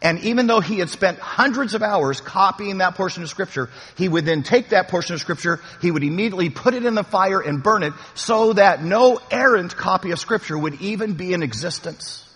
And 0.02 0.20
even 0.22 0.48
though 0.48 0.62
he 0.62 0.80
had 0.80 0.90
spent 0.90 1.20
hundreds 1.20 1.76
of 1.76 1.84
hours 1.84 2.22
copying 2.22 2.80
that 2.80 2.96
portion 2.96 3.22
of 3.22 3.30
scripture, 3.30 3.70
he 3.96 4.10
would 4.10 4.26
then 4.26 4.42
take 4.42 4.70
that 4.70 4.88
portion 4.88 5.14
of 5.14 5.22
scripture, 5.22 5.62
he 5.80 5.92
would 5.92 6.04
immediately 6.04 6.50
put 6.50 6.74
it 6.74 6.86
in 6.86 6.96
the 6.96 7.04
fire 7.04 7.40
and 7.40 7.62
burn 7.62 7.84
it 7.84 7.94
so 8.16 8.54
that 8.54 8.84
no 8.84 9.20
errant 9.30 9.78
copy 9.78 10.10
of 10.10 10.20
scripture 10.20 10.58
would 10.58 10.82
even 10.82 11.14
be 11.14 11.34
in 11.34 11.44
existence. 11.44 12.28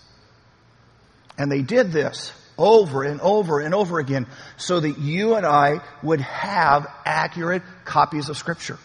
And 1.36 1.50
they 1.50 1.62
did 1.62 1.90
this 1.90 2.32
over 2.56 3.02
and 3.02 3.20
over 3.20 3.58
and 3.58 3.74
over 3.74 3.98
again 3.98 4.26
so 4.56 4.78
that 4.78 4.98
you 4.98 5.34
and 5.34 5.44
I 5.44 5.80
would 6.04 6.20
have 6.20 6.86
accurate 7.04 7.62
copies 7.84 8.28
of 8.28 8.36
scripture. 8.36 8.78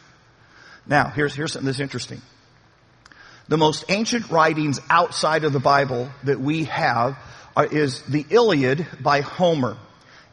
Now, 0.87 1.09
here's, 1.09 1.35
here's 1.35 1.53
something 1.53 1.67
that's 1.67 1.79
interesting. 1.79 2.21
The 3.47 3.57
most 3.57 3.85
ancient 3.89 4.31
writings 4.31 4.79
outside 4.89 5.43
of 5.43 5.53
the 5.53 5.59
Bible 5.59 6.09
that 6.23 6.39
we 6.39 6.63
have 6.65 7.17
is 7.57 8.01
the 8.03 8.25
Iliad 8.29 8.85
by 9.01 9.21
Homer. 9.21 9.77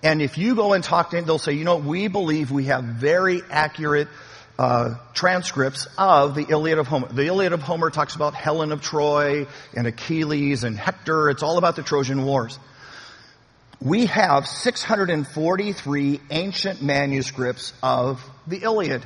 And 0.02 0.22
if 0.22 0.38
you 0.38 0.54
go 0.54 0.74
and 0.74 0.84
talk 0.84 1.10
to 1.10 1.16
them, 1.16 1.24
they'll 1.26 1.38
say, 1.38 1.52
you 1.52 1.64
know, 1.64 1.76
we 1.76 2.08
believe 2.08 2.50
we 2.50 2.66
have 2.66 2.84
very 2.84 3.42
accurate 3.50 4.08
uh, 4.58 4.94
transcripts 5.14 5.86
of 5.96 6.34
the 6.34 6.46
Iliad 6.48 6.78
of 6.78 6.86
Homer. 6.86 7.08
The 7.08 7.26
Iliad 7.26 7.52
of 7.52 7.62
Homer 7.62 7.90
talks 7.90 8.14
about 8.14 8.34
Helen 8.34 8.72
of 8.72 8.80
Troy 8.80 9.46
and 9.76 9.86
Achilles 9.86 10.64
and 10.64 10.76
Hector. 10.76 11.30
It's 11.30 11.42
all 11.42 11.58
about 11.58 11.76
the 11.76 11.82
Trojan 11.82 12.24
Wars. 12.24 12.58
We 13.80 14.06
have 14.06 14.46
643 14.46 16.20
ancient 16.30 16.82
manuscripts 16.82 17.72
of 17.82 18.20
the 18.46 18.58
Iliad. 18.58 19.02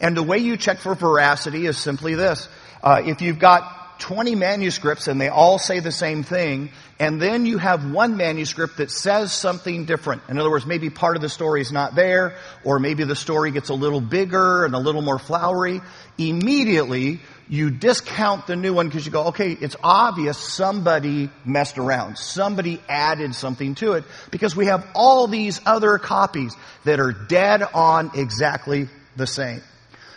And 0.00 0.16
the 0.16 0.22
way 0.22 0.38
you 0.38 0.56
check 0.58 0.78
for 0.78 0.94
veracity 0.94 1.66
is 1.66 1.78
simply 1.78 2.14
this. 2.14 2.48
Uh, 2.82 3.02
if 3.04 3.22
you've 3.22 3.38
got 3.38 3.79
20 4.00 4.34
manuscripts 4.34 5.06
and 5.06 5.20
they 5.20 5.28
all 5.28 5.58
say 5.58 5.80
the 5.80 5.92
same 5.92 6.22
thing, 6.22 6.70
and 6.98 7.20
then 7.20 7.46
you 7.46 7.58
have 7.58 7.90
one 7.90 8.16
manuscript 8.16 8.78
that 8.78 8.90
says 8.90 9.32
something 9.32 9.84
different. 9.84 10.22
In 10.28 10.38
other 10.38 10.50
words, 10.50 10.66
maybe 10.66 10.90
part 10.90 11.16
of 11.16 11.22
the 11.22 11.28
story 11.28 11.60
is 11.60 11.70
not 11.70 11.94
there, 11.94 12.36
or 12.64 12.78
maybe 12.78 13.04
the 13.04 13.16
story 13.16 13.50
gets 13.50 13.68
a 13.68 13.74
little 13.74 14.00
bigger 14.00 14.64
and 14.64 14.74
a 14.74 14.78
little 14.78 15.02
more 15.02 15.18
flowery. 15.18 15.80
Immediately, 16.18 17.20
you 17.48 17.70
discount 17.70 18.46
the 18.46 18.54
new 18.54 18.72
one 18.72 18.88
because 18.88 19.04
you 19.04 19.12
go, 19.12 19.28
okay, 19.28 19.52
it's 19.52 19.76
obvious 19.82 20.38
somebody 20.38 21.30
messed 21.44 21.78
around. 21.78 22.16
Somebody 22.16 22.80
added 22.88 23.34
something 23.34 23.74
to 23.76 23.94
it 23.94 24.04
because 24.30 24.54
we 24.54 24.66
have 24.66 24.86
all 24.94 25.26
these 25.26 25.60
other 25.66 25.98
copies 25.98 26.54
that 26.84 27.00
are 27.00 27.12
dead 27.12 27.62
on 27.62 28.12
exactly 28.14 28.88
the 29.16 29.26
same. 29.26 29.62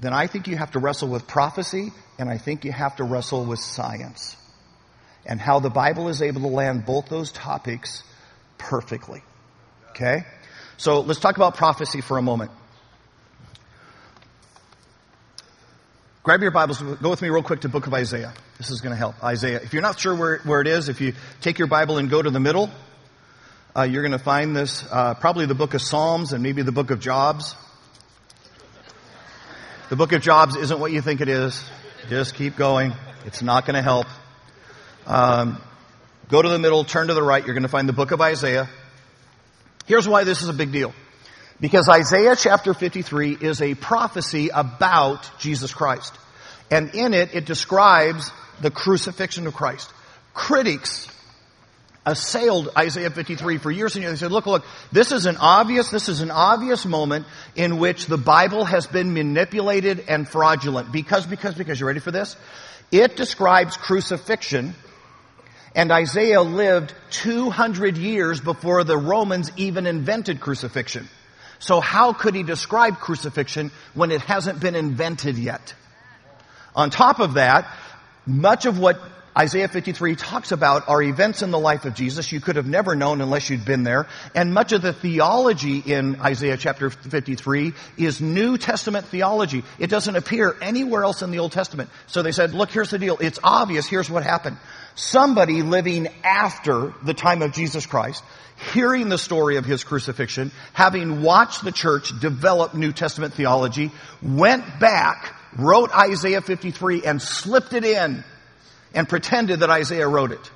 then 0.00 0.14
I 0.14 0.26
think 0.26 0.48
you 0.48 0.56
have 0.56 0.72
to 0.72 0.78
wrestle 0.78 1.08
with 1.08 1.26
prophecy 1.26 1.92
and 2.18 2.28
I 2.28 2.38
think 2.38 2.64
you 2.64 2.72
have 2.72 2.96
to 2.96 3.04
wrestle 3.04 3.44
with 3.44 3.60
science 3.60 4.36
and 5.26 5.38
how 5.38 5.60
the 5.60 5.70
Bible 5.70 6.08
is 6.08 6.22
able 6.22 6.40
to 6.40 6.48
land 6.48 6.86
both 6.86 7.08
those 7.08 7.30
topics 7.30 8.02
perfectly. 8.56 9.22
Okay? 9.90 10.24
So 10.78 11.00
let's 11.00 11.20
talk 11.20 11.36
about 11.36 11.56
prophecy 11.56 12.00
for 12.00 12.16
a 12.16 12.22
moment. 12.22 12.50
Grab 16.22 16.40
your 16.40 16.50
Bibles, 16.50 16.80
go 16.80 17.10
with 17.10 17.22
me 17.22 17.28
real 17.28 17.42
quick 17.42 17.62
to 17.62 17.68
book 17.68 17.86
of 17.86 17.94
Isaiah. 17.94 18.32
This 18.56 18.70
is 18.70 18.80
going 18.80 18.92
to 18.92 18.96
help. 18.96 19.22
Isaiah. 19.22 19.60
If 19.62 19.72
you're 19.72 19.82
not 19.82 19.98
sure 19.98 20.14
where, 20.14 20.38
where 20.38 20.60
it 20.60 20.66
is, 20.66 20.88
if 20.88 21.00
you 21.00 21.14
take 21.40 21.58
your 21.58 21.68
Bible 21.68 21.98
and 21.98 22.08
go 22.08 22.20
to 22.20 22.30
the 22.30 22.40
middle, 22.40 22.70
uh, 23.76 23.82
you're 23.82 24.02
going 24.02 24.18
to 24.18 24.18
find 24.18 24.54
this, 24.54 24.84
uh, 24.90 25.14
probably 25.14 25.46
the 25.46 25.54
book 25.54 25.74
of 25.74 25.82
Psalms 25.82 26.32
and 26.32 26.42
maybe 26.42 26.62
the 26.62 26.72
book 26.72 26.90
of 26.90 27.00
Jobs. 27.00 27.54
The 29.90 29.96
book 29.96 30.12
of 30.12 30.22
Jobs 30.22 30.54
isn't 30.54 30.78
what 30.78 30.92
you 30.92 31.02
think 31.02 31.20
it 31.20 31.28
is. 31.28 31.68
Just 32.08 32.36
keep 32.36 32.54
going. 32.54 32.92
It's 33.26 33.42
not 33.42 33.66
going 33.66 33.74
to 33.74 33.82
help. 33.82 34.06
Um, 35.04 35.60
go 36.28 36.40
to 36.40 36.48
the 36.48 36.60
middle, 36.60 36.84
turn 36.84 37.08
to 37.08 37.14
the 37.14 37.22
right. 37.24 37.44
You're 37.44 37.54
going 37.54 37.64
to 37.64 37.68
find 37.68 37.88
the 37.88 37.92
book 37.92 38.12
of 38.12 38.20
Isaiah. 38.20 38.70
Here's 39.86 40.06
why 40.06 40.22
this 40.22 40.42
is 40.42 40.48
a 40.48 40.52
big 40.52 40.70
deal. 40.70 40.94
Because 41.58 41.88
Isaiah 41.88 42.36
chapter 42.36 42.72
53 42.72 43.38
is 43.40 43.60
a 43.60 43.74
prophecy 43.74 44.50
about 44.54 45.28
Jesus 45.40 45.74
Christ. 45.74 46.16
And 46.70 46.94
in 46.94 47.12
it, 47.12 47.34
it 47.34 47.44
describes 47.44 48.30
the 48.60 48.70
crucifixion 48.70 49.48
of 49.48 49.54
Christ. 49.54 49.92
Critics 50.34 51.08
assailed 52.06 52.70
Isaiah 52.76 53.10
53 53.10 53.58
for 53.58 53.70
years 53.70 53.94
and 53.94 54.02
years. 54.02 54.20
They 54.20 54.24
said, 54.24 54.32
look, 54.32 54.46
look, 54.46 54.64
this 54.90 55.12
is 55.12 55.26
an 55.26 55.36
obvious, 55.36 55.90
this 55.90 56.08
is 56.08 56.22
an 56.22 56.30
obvious 56.30 56.86
moment 56.86 57.26
in 57.56 57.78
which 57.78 58.06
the 58.06 58.16
Bible 58.18 58.64
has 58.64 58.86
been 58.86 59.12
manipulated 59.12 60.04
and 60.08 60.28
fraudulent. 60.28 60.92
Because, 60.92 61.26
because, 61.26 61.54
because, 61.54 61.78
you 61.78 61.86
ready 61.86 62.00
for 62.00 62.10
this? 62.10 62.36
It 62.90 63.16
describes 63.16 63.76
crucifixion 63.76 64.74
and 65.74 65.92
Isaiah 65.92 66.42
lived 66.42 66.94
200 67.10 67.96
years 67.96 68.40
before 68.40 68.82
the 68.84 68.98
Romans 68.98 69.52
even 69.56 69.86
invented 69.86 70.40
crucifixion. 70.40 71.08
So 71.58 71.80
how 71.80 72.12
could 72.12 72.34
he 72.34 72.42
describe 72.42 72.98
crucifixion 72.98 73.70
when 73.94 74.10
it 74.10 74.22
hasn't 74.22 74.60
been 74.60 74.74
invented 74.74 75.38
yet? 75.38 75.74
On 76.74 76.90
top 76.90 77.20
of 77.20 77.34
that, 77.34 77.72
much 78.26 78.66
of 78.66 78.78
what 78.78 79.00
Isaiah 79.38 79.68
53 79.68 80.16
talks 80.16 80.50
about 80.50 80.88
are 80.88 81.00
events 81.00 81.42
in 81.42 81.52
the 81.52 81.58
life 81.58 81.84
of 81.84 81.94
Jesus 81.94 82.32
you 82.32 82.40
could 82.40 82.56
have 82.56 82.66
never 82.66 82.96
known 82.96 83.20
unless 83.20 83.48
you'd 83.48 83.64
been 83.64 83.84
there. 83.84 84.08
And 84.34 84.52
much 84.52 84.72
of 84.72 84.82
the 84.82 84.92
theology 84.92 85.78
in 85.78 86.20
Isaiah 86.20 86.56
chapter 86.56 86.90
53 86.90 87.72
is 87.96 88.20
New 88.20 88.58
Testament 88.58 89.06
theology. 89.06 89.62
It 89.78 89.88
doesn't 89.88 90.16
appear 90.16 90.56
anywhere 90.60 91.04
else 91.04 91.22
in 91.22 91.30
the 91.30 91.38
Old 91.38 91.52
Testament. 91.52 91.90
So 92.08 92.22
they 92.22 92.32
said, 92.32 92.54
look, 92.54 92.72
here's 92.72 92.90
the 92.90 92.98
deal. 92.98 93.18
It's 93.20 93.38
obvious. 93.44 93.86
Here's 93.86 94.10
what 94.10 94.24
happened. 94.24 94.56
Somebody 94.96 95.62
living 95.62 96.08
after 96.24 96.92
the 97.04 97.14
time 97.14 97.42
of 97.42 97.52
Jesus 97.52 97.86
Christ, 97.86 98.24
hearing 98.72 99.08
the 99.08 99.18
story 99.18 99.56
of 99.58 99.64
his 99.64 99.84
crucifixion, 99.84 100.50
having 100.72 101.22
watched 101.22 101.62
the 101.62 101.72
church 101.72 102.18
develop 102.18 102.74
New 102.74 102.90
Testament 102.90 103.34
theology, 103.34 103.92
went 104.20 104.80
back, 104.80 105.36
wrote 105.56 105.96
Isaiah 105.96 106.40
53 106.40 107.04
and 107.04 107.22
slipped 107.22 107.74
it 107.74 107.84
in 107.84 108.24
and 108.94 109.08
pretended 109.08 109.60
that 109.60 109.70
Isaiah 109.70 110.08
wrote 110.08 110.32
it. 110.32 110.50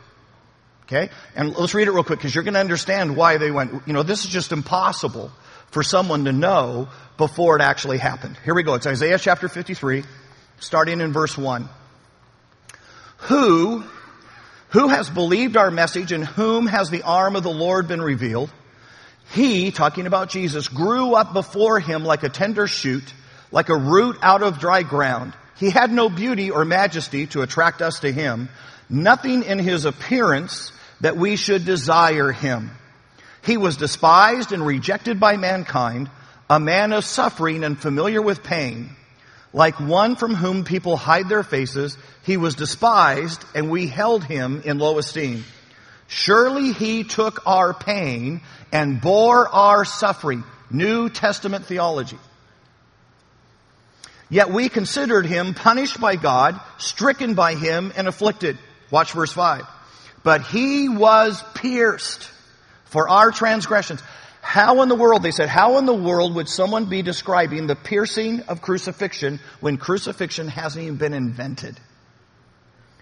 Okay? 0.84 1.10
And 1.34 1.56
let's 1.56 1.74
read 1.74 1.88
it 1.88 1.92
real 1.92 2.04
quick 2.04 2.18
because 2.18 2.34
you're 2.34 2.44
going 2.44 2.54
to 2.54 2.60
understand 2.60 3.16
why 3.16 3.38
they 3.38 3.50
went, 3.50 3.86
you 3.86 3.92
know, 3.92 4.02
this 4.02 4.24
is 4.24 4.30
just 4.30 4.52
impossible 4.52 5.30
for 5.70 5.82
someone 5.82 6.26
to 6.26 6.32
know 6.32 6.88
before 7.16 7.56
it 7.56 7.62
actually 7.62 7.98
happened. 7.98 8.36
Here 8.44 8.54
we 8.54 8.62
go. 8.62 8.74
It's 8.74 8.86
Isaiah 8.86 9.18
chapter 9.18 9.48
53, 9.48 10.04
starting 10.60 11.00
in 11.00 11.12
verse 11.12 11.36
1. 11.38 11.68
Who, 13.18 13.82
who 14.68 14.88
has 14.88 15.08
believed 15.08 15.56
our 15.56 15.70
message 15.70 16.12
and 16.12 16.24
whom 16.24 16.66
has 16.66 16.90
the 16.90 17.02
arm 17.02 17.36
of 17.36 17.42
the 17.42 17.50
Lord 17.50 17.88
been 17.88 18.02
revealed? 18.02 18.52
He, 19.32 19.70
talking 19.70 20.06
about 20.06 20.28
Jesus, 20.28 20.68
grew 20.68 21.14
up 21.14 21.32
before 21.32 21.80
him 21.80 22.04
like 22.04 22.22
a 22.22 22.28
tender 22.28 22.66
shoot, 22.66 23.04
like 23.50 23.70
a 23.70 23.76
root 23.76 24.18
out 24.20 24.42
of 24.42 24.58
dry 24.58 24.82
ground. 24.82 25.32
He 25.56 25.70
had 25.70 25.92
no 25.92 26.08
beauty 26.08 26.50
or 26.50 26.64
majesty 26.64 27.26
to 27.28 27.42
attract 27.42 27.80
us 27.82 28.00
to 28.00 28.12
him, 28.12 28.48
nothing 28.88 29.44
in 29.44 29.58
his 29.58 29.84
appearance 29.84 30.72
that 31.00 31.16
we 31.16 31.36
should 31.36 31.64
desire 31.64 32.32
him. 32.32 32.70
He 33.44 33.56
was 33.56 33.76
despised 33.76 34.52
and 34.52 34.66
rejected 34.66 35.20
by 35.20 35.36
mankind, 35.36 36.10
a 36.48 36.58
man 36.58 36.92
of 36.92 37.04
suffering 37.04 37.62
and 37.62 37.78
familiar 37.78 38.22
with 38.22 38.42
pain. 38.42 38.90
Like 39.52 39.78
one 39.78 40.16
from 40.16 40.34
whom 40.34 40.64
people 40.64 40.96
hide 40.96 41.28
their 41.28 41.44
faces, 41.44 41.96
he 42.24 42.36
was 42.36 42.54
despised 42.54 43.44
and 43.54 43.70
we 43.70 43.86
held 43.86 44.24
him 44.24 44.62
in 44.64 44.78
low 44.78 44.98
esteem. 44.98 45.44
Surely 46.08 46.72
he 46.72 47.04
took 47.04 47.46
our 47.46 47.72
pain 47.72 48.40
and 48.72 49.00
bore 49.00 49.48
our 49.48 49.84
suffering. 49.84 50.42
New 50.70 51.08
Testament 51.08 51.66
theology. 51.66 52.18
Yet 54.34 54.50
we 54.50 54.68
considered 54.68 55.26
him 55.26 55.54
punished 55.54 56.00
by 56.00 56.16
God, 56.16 56.58
stricken 56.78 57.34
by 57.34 57.54
him, 57.54 57.92
and 57.96 58.08
afflicted. 58.08 58.58
Watch 58.90 59.12
verse 59.12 59.32
5. 59.32 59.62
But 60.24 60.42
he 60.42 60.88
was 60.88 61.40
pierced 61.54 62.28
for 62.86 63.08
our 63.08 63.30
transgressions. 63.30 64.02
How 64.40 64.82
in 64.82 64.88
the 64.88 64.96
world, 64.96 65.22
they 65.22 65.30
said, 65.30 65.48
how 65.48 65.78
in 65.78 65.86
the 65.86 65.94
world 65.94 66.34
would 66.34 66.48
someone 66.48 66.86
be 66.86 67.00
describing 67.00 67.68
the 67.68 67.76
piercing 67.76 68.40
of 68.48 68.60
crucifixion 68.60 69.38
when 69.60 69.76
crucifixion 69.76 70.48
hasn't 70.48 70.82
even 70.82 70.96
been 70.96 71.14
invented? 71.14 71.78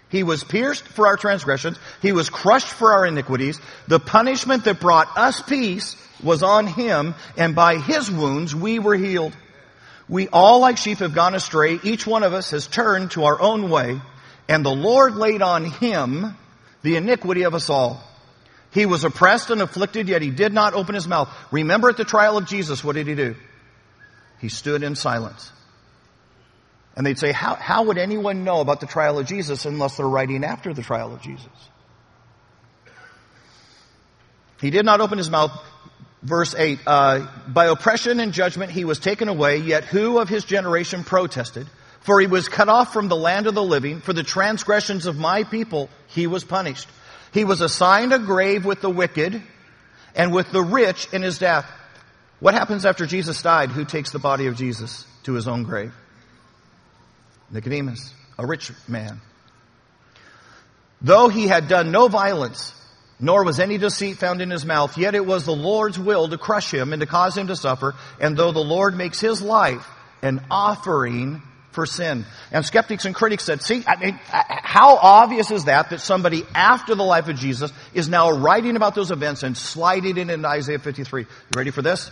He 0.09 0.21
was 0.21 0.43
pierced 0.43 0.83
for 0.83 1.07
our 1.07 1.17
transgressions. 1.17 1.79
He 2.03 2.11
was 2.11 2.29
crushed 2.29 2.67
for 2.67 2.91
our 2.91 3.07
iniquities. 3.07 3.59
The 3.87 3.99
punishment 3.99 4.65
that 4.65 4.79
brought 4.79 5.17
us 5.17 5.41
peace 5.41 5.95
was 6.21 6.43
on 6.43 6.67
him, 6.67 7.15
and 7.35 7.55
by 7.55 7.77
his 7.79 8.11
wounds 8.11 8.53
we 8.53 8.77
were 8.77 8.95
healed. 8.95 9.35
We 10.09 10.27
all 10.27 10.59
like 10.59 10.77
sheep 10.77 10.99
have 10.99 11.13
gone 11.13 11.35
astray. 11.35 11.79
Each 11.83 12.05
one 12.05 12.23
of 12.23 12.33
us 12.33 12.51
has 12.51 12.67
turned 12.67 13.11
to 13.11 13.23
our 13.23 13.39
own 13.39 13.69
way, 13.69 14.01
and 14.47 14.65
the 14.65 14.75
Lord 14.75 15.15
laid 15.15 15.41
on 15.41 15.65
him 15.65 16.35
the 16.81 16.97
iniquity 16.97 17.43
of 17.43 17.53
us 17.53 17.69
all. 17.69 18.03
He 18.71 18.85
was 18.85 19.03
oppressed 19.03 19.49
and 19.49 19.61
afflicted, 19.61 20.09
yet 20.09 20.21
he 20.21 20.31
did 20.31 20.51
not 20.51 20.73
open 20.73 20.95
his 20.95 21.07
mouth. 21.07 21.29
Remember 21.51 21.89
at 21.89 21.97
the 21.97 22.03
trial 22.03 22.37
of 22.37 22.47
Jesus, 22.47 22.83
what 22.83 22.95
did 22.95 23.07
he 23.07 23.15
do? 23.15 23.35
He 24.39 24.49
stood 24.49 24.83
in 24.83 24.95
silence. 24.95 25.51
And 26.95 27.05
they'd 27.05 27.17
say, 27.17 27.31
how, 27.31 27.55
how 27.55 27.83
would 27.83 27.97
anyone 27.97 28.43
know 28.43 28.59
about 28.61 28.79
the 28.79 28.87
trial 28.87 29.17
of 29.19 29.25
Jesus 29.25 29.65
unless 29.65 29.97
they're 29.97 30.07
writing 30.07 30.43
after 30.43 30.73
the 30.73 30.83
trial 30.83 31.13
of 31.13 31.21
Jesus? 31.21 31.47
He 34.59 34.69
did 34.69 34.85
not 34.85 35.01
open 35.01 35.17
his 35.17 35.29
mouth. 35.29 35.51
Verse 36.23 36.55
8, 36.55 36.79
uh, 36.87 37.27
by 37.47 37.65
oppression 37.65 38.21
and 38.21 38.31
judgment 38.31 38.71
he 38.71 38.85
was 38.85 38.97
taken 38.97 39.27
away, 39.27 39.57
yet 39.57 39.83
who 39.83 40.19
of 40.19 40.29
his 40.29 40.45
generation 40.45 41.03
protested? 41.03 41.67
For 41.99 42.19
he 42.19 42.27
was 42.27 42.47
cut 42.47 42.69
off 42.69 42.93
from 42.93 43.09
the 43.09 43.15
land 43.15 43.45
of 43.47 43.55
the 43.55 43.63
living. 43.63 43.99
For 43.99 44.13
the 44.13 44.23
transgressions 44.23 45.05
of 45.05 45.17
my 45.17 45.43
people 45.43 45.89
he 46.07 46.27
was 46.27 46.43
punished. 46.43 46.87
He 47.33 47.43
was 47.43 47.61
assigned 47.61 48.13
a 48.13 48.19
grave 48.19 48.63
with 48.63 48.81
the 48.81 48.89
wicked 48.89 49.41
and 50.15 50.33
with 50.33 50.51
the 50.51 50.61
rich 50.61 51.07
in 51.11 51.21
his 51.21 51.39
death. 51.39 51.69
What 52.39 52.53
happens 52.53 52.85
after 52.85 53.05
Jesus 53.05 53.41
died? 53.41 53.71
Who 53.71 53.83
takes 53.83 54.11
the 54.11 54.19
body 54.19 54.47
of 54.47 54.55
Jesus 54.55 55.05
to 55.23 55.33
his 55.33 55.47
own 55.47 55.63
grave? 55.63 55.93
Nicodemus, 57.51 58.13
a 58.37 58.45
rich 58.45 58.71
man. 58.87 59.21
Though 61.01 61.29
he 61.29 61.47
had 61.47 61.67
done 61.67 61.91
no 61.91 62.07
violence, 62.07 62.73
nor 63.19 63.43
was 63.43 63.59
any 63.59 63.77
deceit 63.77 64.17
found 64.17 64.41
in 64.41 64.49
his 64.49 64.65
mouth, 64.65 64.97
yet 64.97 65.15
it 65.15 65.25
was 65.25 65.45
the 65.45 65.55
Lord's 65.55 65.99
will 65.99 66.27
to 66.29 66.37
crush 66.37 66.73
him 66.73 66.93
and 66.93 66.99
to 66.99 67.05
cause 67.05 67.37
him 67.37 67.47
to 67.47 67.55
suffer. 67.55 67.95
And 68.19 68.35
though 68.35 68.51
the 68.51 68.59
Lord 68.59 68.95
makes 68.95 69.19
his 69.19 69.41
life 69.41 69.87
an 70.21 70.41
offering 70.49 71.41
for 71.71 71.85
sin. 71.85 72.25
And 72.51 72.65
skeptics 72.65 73.05
and 73.05 73.13
critics 73.13 73.43
said, 73.43 73.61
see, 73.61 73.83
I 73.85 73.95
mean, 73.97 74.19
uh, 74.31 74.43
how 74.47 74.95
obvious 74.95 75.51
is 75.51 75.65
that 75.65 75.89
that 75.89 76.01
somebody 76.01 76.43
after 76.53 76.95
the 76.95 77.03
life 77.03 77.27
of 77.27 77.35
Jesus 77.35 77.71
is 77.93 78.07
now 78.07 78.31
writing 78.31 78.75
about 78.75 78.95
those 78.95 79.11
events 79.11 79.43
and 79.43 79.57
sliding 79.57 80.17
it 80.17 80.29
into 80.29 80.47
Isaiah 80.47 80.79
53? 80.79 81.21
You 81.23 81.27
ready 81.55 81.71
for 81.71 81.81
this? 81.81 82.11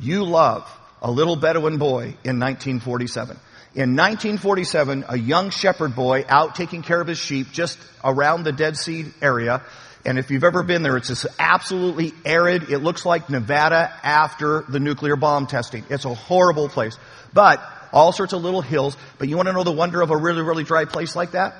You 0.00 0.24
love 0.24 0.70
a 1.02 1.10
little 1.10 1.36
Bedouin 1.36 1.78
boy 1.78 2.16
in 2.24 2.38
1947. 2.38 3.36
In 3.74 3.96
1947, 3.96 5.04
a 5.08 5.18
young 5.18 5.50
shepherd 5.50 5.94
boy 5.94 6.24
out 6.28 6.54
taking 6.54 6.82
care 6.82 7.00
of 7.00 7.06
his 7.06 7.18
sheep 7.18 7.52
just 7.52 7.78
around 8.02 8.44
the 8.44 8.52
Dead 8.52 8.76
Sea 8.76 9.06
area. 9.20 9.62
And 10.06 10.18
if 10.18 10.30
you've 10.30 10.44
ever 10.44 10.62
been 10.62 10.82
there, 10.82 10.96
it's 10.96 11.08
just 11.08 11.26
absolutely 11.38 12.14
arid. 12.24 12.70
It 12.70 12.78
looks 12.78 13.04
like 13.04 13.28
Nevada 13.28 13.92
after 14.02 14.64
the 14.68 14.80
nuclear 14.80 15.16
bomb 15.16 15.46
testing. 15.46 15.84
It's 15.90 16.06
a 16.06 16.14
horrible 16.14 16.68
place. 16.68 16.96
But 17.34 17.60
all 17.92 18.12
sorts 18.12 18.32
of 18.32 18.42
little 18.42 18.62
hills. 18.62 18.96
But 19.18 19.28
you 19.28 19.36
want 19.36 19.48
to 19.48 19.52
know 19.52 19.64
the 19.64 19.72
wonder 19.72 20.00
of 20.00 20.10
a 20.10 20.16
really, 20.16 20.42
really 20.42 20.64
dry 20.64 20.86
place 20.86 21.14
like 21.14 21.32
that? 21.32 21.54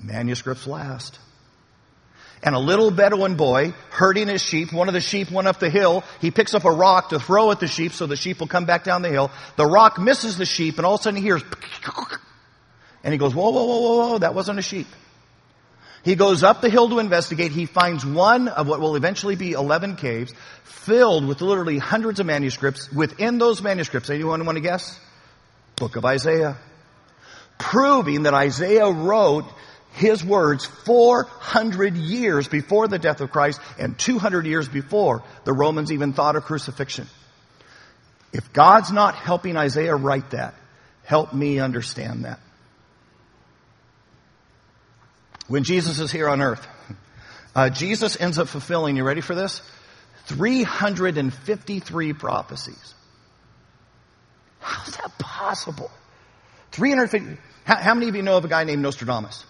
Manuscripts 0.00 0.66
last. 0.66 1.18
And 2.42 2.54
a 2.54 2.58
little 2.58 2.90
Bedouin 2.90 3.36
boy 3.36 3.72
herding 3.90 4.28
his 4.28 4.42
sheep, 4.42 4.72
one 4.72 4.88
of 4.88 4.94
the 4.94 5.00
sheep 5.00 5.30
went 5.30 5.48
up 5.48 5.58
the 5.58 5.70
hill. 5.70 6.04
He 6.20 6.30
picks 6.30 6.54
up 6.54 6.64
a 6.64 6.70
rock 6.70 7.08
to 7.10 7.18
throw 7.18 7.50
at 7.50 7.60
the 7.60 7.66
sheep 7.66 7.92
so 7.92 8.06
the 8.06 8.16
sheep 8.16 8.40
will 8.40 8.46
come 8.46 8.66
back 8.66 8.84
down 8.84 9.02
the 9.02 9.08
hill. 9.08 9.30
The 9.56 9.66
rock 9.66 9.98
misses 9.98 10.36
the 10.36 10.46
sheep 10.46 10.76
and 10.76 10.86
all 10.86 10.94
of 10.94 11.00
a 11.00 11.02
sudden 11.04 11.16
he 11.16 11.22
hears, 11.22 11.42
and 13.02 13.12
he 13.12 13.18
goes, 13.18 13.34
whoa, 13.34 13.50
whoa, 13.50 13.64
whoa, 13.64 13.80
whoa, 13.80 13.96
whoa, 14.08 14.18
that 14.18 14.34
wasn't 14.34 14.58
a 14.58 14.62
sheep. 14.62 14.86
He 16.06 16.14
goes 16.14 16.44
up 16.44 16.60
the 16.60 16.70
hill 16.70 16.88
to 16.90 17.00
investigate. 17.00 17.50
He 17.50 17.66
finds 17.66 18.06
one 18.06 18.46
of 18.46 18.68
what 18.68 18.78
will 18.78 18.94
eventually 18.94 19.34
be 19.34 19.52
11 19.52 19.96
caves 19.96 20.32
filled 20.62 21.26
with 21.26 21.40
literally 21.40 21.78
hundreds 21.78 22.20
of 22.20 22.26
manuscripts. 22.26 22.92
Within 22.92 23.38
those 23.38 23.60
manuscripts, 23.60 24.08
anyone 24.08 24.46
want 24.46 24.54
to 24.54 24.62
guess? 24.62 25.00
Book 25.74 25.96
of 25.96 26.04
Isaiah. 26.04 26.58
Proving 27.58 28.22
that 28.22 28.34
Isaiah 28.34 28.88
wrote 28.88 29.46
his 29.96 30.22
words 30.22 30.66
400 30.66 31.96
years 31.96 32.46
before 32.46 32.86
the 32.86 32.98
death 32.98 33.22
of 33.22 33.30
Christ 33.30 33.60
and 33.78 33.98
200 33.98 34.44
years 34.44 34.68
before 34.68 35.24
the 35.44 35.54
Romans 35.54 35.90
even 35.90 36.12
thought 36.12 36.36
of 36.36 36.44
crucifixion. 36.44 37.06
If 38.30 38.52
God's 38.52 38.92
not 38.92 39.14
helping 39.14 39.56
Isaiah 39.56 39.96
write 39.96 40.30
that, 40.30 40.54
help 41.04 41.32
me 41.32 41.60
understand 41.60 42.26
that. 42.26 42.38
When 45.48 45.64
Jesus 45.64 45.98
is 45.98 46.12
here 46.12 46.28
on 46.28 46.42
earth, 46.42 46.66
uh, 47.54 47.70
Jesus 47.70 48.20
ends 48.20 48.38
up 48.38 48.48
fulfilling, 48.48 48.96
you 48.96 49.04
ready 49.04 49.22
for 49.22 49.34
this? 49.34 49.62
353 50.26 52.12
prophecies. 52.12 52.94
How's 54.60 54.94
that 54.98 55.18
possible? 55.18 55.90
350. 56.72 57.40
How, 57.64 57.76
how, 57.76 57.94
many 57.94 58.10
of 58.10 58.16
you 58.16 58.22
know 58.22 58.36
of 58.36 58.44
a 58.44 58.48
guy 58.48 58.64
named 58.64 58.82
Nostradamus? 58.82 59.46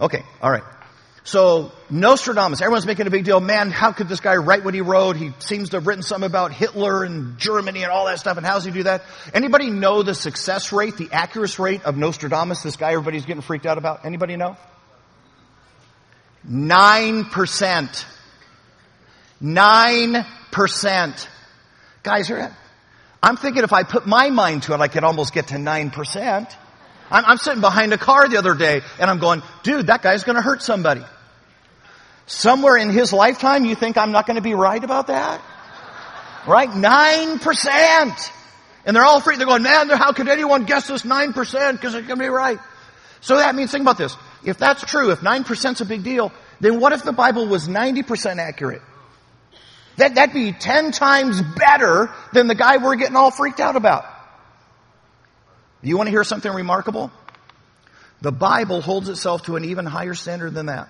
Okay, 0.00 0.22
all 0.40 0.50
right. 0.50 0.62
So 1.24 1.72
Nostradamus, 1.90 2.62
everyone's 2.62 2.86
making 2.86 3.06
a 3.06 3.10
big 3.10 3.24
deal. 3.24 3.38
Man, 3.38 3.70
how 3.70 3.92
could 3.92 4.08
this 4.08 4.20
guy 4.20 4.36
write 4.36 4.64
what 4.64 4.72
he 4.72 4.80
wrote? 4.80 5.16
He 5.16 5.32
seems 5.40 5.68
to 5.70 5.76
have 5.76 5.86
written 5.86 6.02
something 6.02 6.26
about 6.26 6.52
Hitler 6.52 7.04
and 7.04 7.36
Germany 7.36 7.82
and 7.82 7.92
all 7.92 8.06
that 8.06 8.18
stuff. 8.18 8.38
And 8.38 8.46
how 8.46 8.54
does 8.54 8.64
he 8.64 8.70
do 8.70 8.84
that? 8.84 9.02
Anybody 9.34 9.68
know 9.68 10.02
the 10.02 10.14
success 10.14 10.72
rate, 10.72 10.96
the 10.96 11.10
accuracy 11.12 11.60
rate 11.60 11.84
of 11.84 11.98
Nostradamus? 11.98 12.62
This 12.62 12.76
guy 12.76 12.92
everybody's 12.92 13.26
getting 13.26 13.42
freaked 13.42 13.66
out 13.66 13.76
about. 13.76 14.06
Anybody 14.06 14.36
know? 14.36 14.56
Nine 16.44 17.26
percent. 17.26 18.06
Nine 19.38 20.24
percent. 20.50 21.28
Guys, 22.02 22.32
I'm 23.22 23.36
thinking 23.36 23.64
if 23.64 23.72
I 23.74 23.82
put 23.82 24.06
my 24.06 24.30
mind 24.30 24.62
to 24.62 24.72
it, 24.72 24.80
I 24.80 24.88
could 24.88 25.04
almost 25.04 25.34
get 25.34 25.48
to 25.48 25.58
nine 25.58 25.90
percent. 25.90 26.56
I'm, 27.10 27.24
I'm 27.24 27.38
sitting 27.38 27.60
behind 27.60 27.92
a 27.92 27.98
car 27.98 28.28
the 28.28 28.36
other 28.36 28.54
day 28.54 28.82
and 29.00 29.10
I'm 29.10 29.18
going, 29.18 29.42
dude, 29.62 29.86
that 29.86 30.02
guy's 30.02 30.24
going 30.24 30.36
to 30.36 30.42
hurt 30.42 30.62
somebody. 30.62 31.02
Somewhere 32.26 32.76
in 32.76 32.90
his 32.90 33.12
lifetime, 33.12 33.64
you 33.64 33.74
think 33.74 33.96
I'm 33.96 34.12
not 34.12 34.26
going 34.26 34.36
to 34.36 34.42
be 34.42 34.54
right 34.54 34.82
about 34.82 35.06
that? 35.06 35.40
Right? 36.46 36.68
9%. 36.68 38.30
And 38.84 38.96
they're 38.96 39.04
all 39.04 39.20
free. 39.20 39.36
They're 39.36 39.46
going, 39.46 39.62
man, 39.62 39.88
how 39.88 40.12
could 40.12 40.28
anyone 40.28 40.64
guess 40.64 40.86
this 40.86 41.02
9% 41.02 41.34
because 41.72 41.94
it's 41.94 42.06
going 42.06 42.18
to 42.18 42.24
be 42.24 42.28
right? 42.28 42.58
So 43.20 43.36
that 43.36 43.54
means, 43.54 43.70
think 43.70 43.82
about 43.82 43.98
this. 43.98 44.16
If 44.44 44.58
that's 44.58 44.82
true, 44.82 45.10
if 45.10 45.20
9% 45.20 45.72
is 45.72 45.80
a 45.80 45.84
big 45.84 46.04
deal, 46.04 46.32
then 46.60 46.80
what 46.80 46.92
if 46.92 47.02
the 47.02 47.12
Bible 47.12 47.46
was 47.46 47.68
90% 47.68 48.38
accurate? 48.38 48.82
That, 49.96 50.14
that'd 50.14 50.34
be 50.34 50.52
10 50.52 50.92
times 50.92 51.42
better 51.42 52.10
than 52.32 52.46
the 52.46 52.54
guy 52.54 52.76
we're 52.76 52.96
getting 52.96 53.16
all 53.16 53.30
freaked 53.30 53.60
out 53.60 53.74
about. 53.74 54.04
You 55.82 55.96
want 55.96 56.08
to 56.08 56.10
hear 56.10 56.24
something 56.24 56.52
remarkable? 56.52 57.10
The 58.20 58.32
Bible 58.32 58.80
holds 58.80 59.08
itself 59.08 59.44
to 59.44 59.56
an 59.56 59.64
even 59.64 59.86
higher 59.86 60.14
standard 60.14 60.54
than 60.54 60.66
that. 60.66 60.88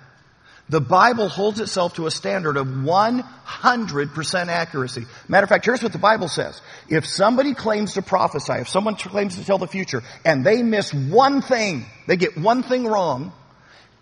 The 0.70 0.80
Bible 0.82 1.28
holds 1.28 1.60
itself 1.60 1.94
to 1.94 2.06
a 2.06 2.10
standard 2.10 2.58
of 2.58 2.66
100% 2.66 4.46
accuracy. 4.48 5.06
Matter 5.26 5.44
of 5.44 5.48
fact, 5.48 5.64
here's 5.64 5.82
what 5.82 5.92
the 5.92 5.98
Bible 5.98 6.28
says. 6.28 6.60
If 6.90 7.06
somebody 7.06 7.54
claims 7.54 7.94
to 7.94 8.02
prophesy, 8.02 8.54
if 8.54 8.68
someone 8.68 8.96
claims 8.96 9.36
to 9.36 9.44
tell 9.46 9.56
the 9.56 9.66
future, 9.66 10.02
and 10.26 10.44
they 10.44 10.62
miss 10.62 10.92
one 10.92 11.40
thing, 11.40 11.86
they 12.06 12.16
get 12.16 12.36
one 12.36 12.62
thing 12.62 12.86
wrong, 12.86 13.32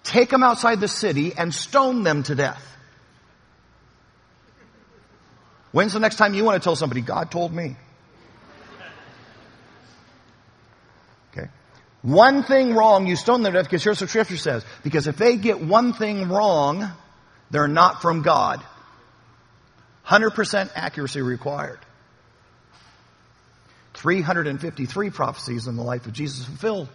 take 0.03 0.31
them 0.31 0.43
outside 0.43 0.81
the 0.81 0.89
city 0.89 1.33
and 1.37 1.55
stone 1.55 2.03
them 2.03 2.25
to 2.25 2.35
death. 2.35 2.63
When's 5.71 5.93
the 5.93 6.01
next 6.01 6.17
time 6.17 6.35
you 6.35 6.45
want 6.45 6.61
to 6.61 6.65
tell 6.65 6.75
somebody, 6.75 7.01
God 7.01 7.31
told 7.31 7.53
me? 7.53 7.77
One 12.07 12.45
thing 12.45 12.73
wrong, 12.73 13.09
you 13.09 13.17
stone 13.17 13.43
them 13.43 13.53
to 13.53 13.59
death 13.59 13.67
because 13.67 13.83
here's 13.83 14.01
what 14.01 14.09
scripture 14.09 14.37
says. 14.37 14.65
Because 14.85 15.09
if 15.09 15.17
they 15.17 15.37
get 15.37 15.61
one 15.61 15.93
thing 15.93 16.29
wrong, 16.29 16.89
they're 17.51 17.67
not 17.67 18.01
from 18.01 18.23
God. 18.23 18.63
100% 20.07 20.71
accuracy 20.77 21.21
required. 21.21 21.81
353 23.95 25.11
prophecies 25.11 25.67
in 25.67 25.75
the 25.75 25.83
life 25.83 26.07
of 26.07 26.13
Jesus 26.13 26.45
fulfilled. 26.45 26.89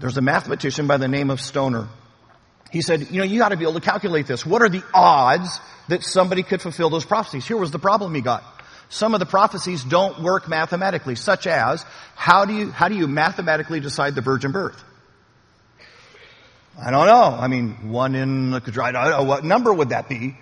There's 0.00 0.18
a 0.18 0.22
mathematician 0.22 0.86
by 0.86 0.98
the 0.98 1.08
name 1.08 1.30
of 1.30 1.40
Stoner. 1.40 1.88
He 2.70 2.82
said, 2.82 3.10
you 3.10 3.20
know, 3.20 3.24
you 3.24 3.38
got 3.38 3.48
to 3.48 3.56
be 3.56 3.64
able 3.64 3.80
to 3.80 3.80
calculate 3.80 4.26
this. 4.26 4.44
What 4.44 4.60
are 4.60 4.68
the 4.68 4.82
odds 4.92 5.60
that 5.88 6.02
somebody 6.02 6.42
could 6.42 6.60
fulfill 6.60 6.90
those 6.90 7.06
prophecies? 7.06 7.48
Here 7.48 7.56
was 7.56 7.70
the 7.70 7.78
problem 7.78 8.14
he 8.14 8.20
got. 8.20 8.44
Some 8.88 9.14
of 9.14 9.20
the 9.20 9.26
prophecies 9.26 9.84
don't 9.84 10.22
work 10.22 10.48
mathematically, 10.48 11.14
such 11.14 11.46
as, 11.46 11.84
how 12.14 12.44
do 12.44 12.54
you, 12.54 12.70
how 12.70 12.88
do 12.88 12.94
you 12.94 13.06
mathematically 13.06 13.80
decide 13.80 14.14
the 14.14 14.22
virgin 14.22 14.52
birth? 14.52 14.82
I 16.80 16.90
don't 16.90 17.06
know. 17.06 17.36
I 17.38 17.48
mean, 17.48 17.90
one 17.90 18.14
in 18.14 18.50
the 18.50 18.60
quadrant, 18.60 18.96
I 18.96 19.10
don't 19.10 19.18
know 19.18 19.24
what 19.24 19.44
number 19.44 19.72
would 19.72 19.90
that 19.90 20.08
be? 20.08 20.36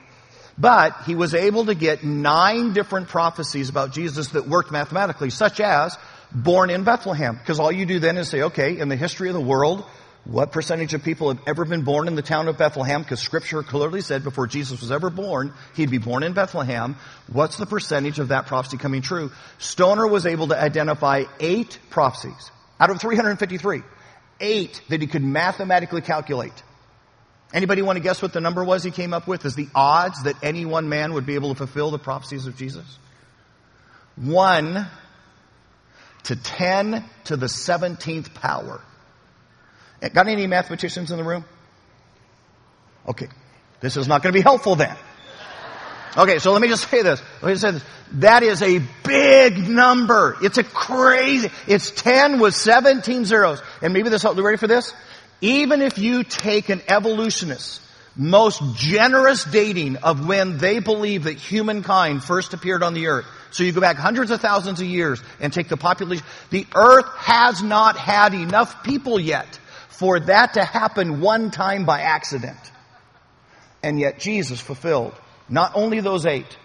But 0.59 1.03
he 1.05 1.15
was 1.15 1.35
able 1.35 1.67
to 1.67 1.75
get 1.75 2.05
nine 2.05 2.73
different 2.73 3.09
prophecies 3.09 3.69
about 3.69 3.93
Jesus 3.93 4.29
that 4.29 4.47
worked 4.47 4.71
mathematically, 4.71 5.31
such 5.31 5.61
as 5.61 5.97
born 6.33 6.71
in 6.71 6.85
Bethlehem. 6.85 7.37
Because 7.37 7.59
all 7.59 7.73
you 7.73 7.85
do 7.85 7.99
then 7.99 8.17
is 8.17 8.29
say, 8.29 8.43
okay, 8.43 8.79
in 8.79 8.89
the 8.89 8.97
history 8.97 9.29
of 9.29 9.35
the 9.35 9.41
world, 9.41 9.85
what 10.27 10.51
percentage 10.51 10.93
of 10.93 11.05
people 11.05 11.29
have 11.29 11.41
ever 11.47 11.65
been 11.65 11.83
born 11.83 12.09
in 12.09 12.17
the 12.17 12.23
town 12.23 12.49
of 12.49 12.59
Bethlehem? 12.59 13.03
Because 13.03 13.21
scripture 13.21 13.63
clearly 13.63 14.01
said 14.01 14.25
before 14.25 14.49
Jesus 14.49 14.81
was 14.81 14.91
ever 14.91 15.09
born, 15.09 15.53
he'd 15.77 15.91
be 15.91 15.99
born 15.99 16.25
in 16.25 16.33
Bethlehem. 16.33 16.97
What's 17.33 17.57
the 17.57 17.67
percentage 17.67 18.19
of 18.19 18.29
that 18.29 18.47
prophecy 18.47 18.77
coming 18.77 19.03
true? 19.03 19.31
Stoner 19.59 20.07
was 20.07 20.27
able 20.27 20.49
to 20.49 20.61
identify 20.61 21.25
eight 21.39 21.79
prophecies 21.91 22.51
out 22.81 22.91
of 22.91 23.01
353. 23.01 23.83
Eight 24.41 24.83
that 24.89 25.01
he 25.01 25.07
could 25.07 25.23
mathematically 25.23 26.01
calculate. 26.01 26.63
Anybody 27.55 27.83
want 27.83 27.97
to 27.97 28.03
guess 28.03 28.21
what 28.21 28.33
the 28.33 28.41
number 28.41 28.65
was 28.65 28.83
he 28.83 28.91
came 28.91 29.15
up 29.15 29.29
with 29.29 29.45
as 29.45 29.55
the 29.55 29.69
odds 29.77 30.25
that 30.25 30.35
any 30.43 30.65
one 30.65 30.89
man 30.89 31.13
would 31.15 31.25
be 31.25 31.37
able 31.37 31.51
to 31.51 31.55
fulfill 31.55 31.93
the 31.93 31.99
prophecies 31.99 32.49
of 32.49 32.57
Jesus? 32.57 32.99
One 34.17 34.89
to 36.25 36.35
ten 36.35 37.05
to 37.25 37.37
the 37.37 37.47
17th 37.47 38.35
power. 38.35 38.83
Got 40.01 40.29
any 40.29 40.47
mathematicians 40.47 41.11
in 41.11 41.17
the 41.17 41.25
room? 41.25 41.45
Okay. 43.09 43.29
This 43.81 43.97
is 43.97 44.09
not 44.09 44.23
going 44.23 44.33
to 44.33 44.39
be 44.39 44.43
helpful 44.43 44.77
then. 44.77 44.97
Okay, 46.17 46.39
so 46.39 46.53
let 46.53 46.63
me 46.63 46.69
just 46.69 46.89
say 46.89 47.03
this. 47.03 47.23
Let 47.43 47.51
me 47.51 47.57
say 47.57 47.71
this. 47.73 47.85
That 48.13 48.43
is 48.43 48.63
a 48.63 48.81
big 49.05 49.69
number. 49.69 50.37
It's 50.43 50.57
a 50.57 50.65
crazy, 50.65 51.51
it's 51.67 51.91
10 51.91 52.41
with 52.41 52.55
17 52.55 53.27
zeros. 53.27 53.61
And 53.83 53.93
maybe 53.93 54.09
this, 54.09 54.25
you 54.25 54.43
ready 54.43 54.57
for 54.57 54.67
this? 54.67 54.95
Even 55.43 55.83
if 55.83 55.99
you 55.99 56.25
take 56.25 56.71
an 56.71 56.81
evolutionist, 56.89 57.83
most 58.17 58.63
generous 58.77 59.45
dating 59.45 59.97
of 59.99 60.27
when 60.27 60.57
they 60.57 60.79
believe 60.79 61.25
that 61.25 61.37
humankind 61.37 62.25
first 62.25 62.55
appeared 62.55 62.83
on 62.83 62.95
the 62.95 63.09
earth. 63.09 63.27
So 63.51 63.63
you 63.63 63.73
go 63.73 63.83
back 63.83 63.97
hundreds 63.97 64.31
of 64.31 64.41
thousands 64.41 64.81
of 64.81 64.87
years 64.87 65.23
and 65.39 65.53
take 65.53 65.69
the 65.69 65.77
population. 65.77 66.25
The 66.49 66.67
earth 66.75 67.07
has 67.17 67.63
not 67.63 67.99
had 67.99 68.33
enough 68.33 68.83
people 68.83 69.21
yet 69.21 69.59
for 69.99 70.21
that 70.21 70.55
to 70.55 70.65
happen 70.65 71.21
one 71.21 71.51
time 71.51 71.85
by 71.85 72.01
accident. 72.01 72.57
And 73.83 74.01
yet 74.01 74.19
Jesus 74.19 74.59
fulfilled 74.61 75.13
not 75.49 75.73
only 75.75 76.01
those 76.01 76.27
eight, 76.27 76.59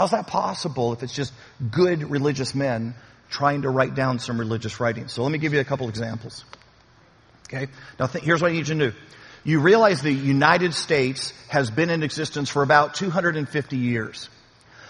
How's 0.00 0.12
that 0.12 0.28
possible 0.28 0.94
if 0.94 1.02
it's 1.02 1.12
just 1.12 1.30
good 1.70 2.10
religious 2.10 2.54
men 2.54 2.94
trying 3.28 3.60
to 3.62 3.68
write 3.68 3.94
down 3.94 4.18
some 4.18 4.40
religious 4.40 4.80
writings? 4.80 5.12
So 5.12 5.22
let 5.22 5.30
me 5.30 5.36
give 5.36 5.52
you 5.52 5.60
a 5.60 5.64
couple 5.64 5.90
examples. 5.90 6.46
Okay? 7.46 7.70
Now 7.98 8.06
th- 8.06 8.24
here's 8.24 8.40
what 8.40 8.50
I 8.50 8.54
need 8.54 8.66
you 8.66 8.78
to 8.78 8.90
do. 8.92 8.96
You 9.44 9.60
realize 9.60 10.00
the 10.00 10.10
United 10.10 10.72
States 10.72 11.34
has 11.48 11.70
been 11.70 11.90
in 11.90 12.02
existence 12.02 12.48
for 12.48 12.62
about 12.62 12.94
250 12.94 13.76
years. 13.76 14.30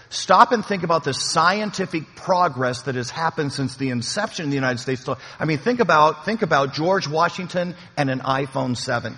Stop 0.09 0.53
and 0.53 0.65
think 0.65 0.83
about 0.83 1.03
the 1.03 1.13
scientific 1.13 2.15
progress 2.15 2.83
that 2.83 2.95
has 2.95 3.09
happened 3.09 3.51
since 3.51 3.75
the 3.75 3.89
inception 3.89 4.45
of 4.45 4.51
the 4.51 4.55
United 4.55 4.77
States. 4.77 5.05
I 5.37 5.43
mean, 5.43 5.57
think 5.57 5.81
about, 5.81 6.23
think 6.23 6.41
about 6.41 6.73
George 6.73 7.09
Washington 7.09 7.75
and 7.97 8.09
an 8.09 8.21
iPhone 8.21 8.77
7. 8.77 9.17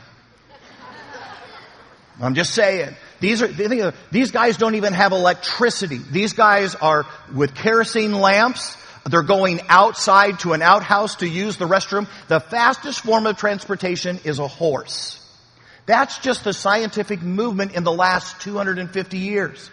I'm 2.20 2.34
just 2.34 2.56
saying. 2.56 2.96
These 3.24 3.42
are, 3.42 3.94
these 4.12 4.32
guys 4.32 4.58
don't 4.58 4.76
even 4.76 4.92
have 4.92 5.14
electricity. 5.14 5.98
These 5.98 6.34
guys 6.34 6.76
are 6.76 7.06
with 7.34 7.56
kerosene 7.56 8.12
lamps. 8.12 8.76
They're 9.06 9.24
going 9.24 9.62
outside 9.70 10.40
to 10.40 10.52
an 10.52 10.62
outhouse 10.62 11.16
to 11.18 11.28
use 11.28 11.56
the 11.56 11.66
restroom. 11.66 12.10
The 12.28 12.42
fastest 12.42 13.00
form 13.00 13.26
of 13.26 13.38
transportation 13.38 14.20
is 14.26 14.40
a 14.40 14.48
horse. 14.50 15.26
That's 15.86 16.20
just 16.20 16.44
the 16.44 16.52
scientific 16.52 17.22
movement 17.22 17.76
in 17.76 17.86
the 17.86 17.94
last 17.94 18.42
250 18.42 19.18
years. 19.18 19.72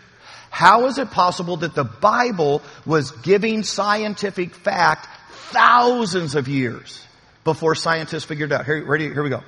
How 0.50 0.86
is 0.86 0.98
it 0.98 1.10
possible 1.10 1.56
that 1.56 1.74
the 1.74 1.82
Bible 1.82 2.62
was 2.86 3.10
giving 3.10 3.64
scientific 3.64 4.54
fact 4.54 5.08
thousands 5.50 6.36
of 6.36 6.46
years 6.46 7.04
before 7.42 7.74
scientists 7.74 8.22
figured 8.22 8.52
out? 8.52 8.64
Here, 8.64 8.84
ready, 8.84 9.12
here 9.12 9.24
we 9.24 9.30
go. 9.30 9.42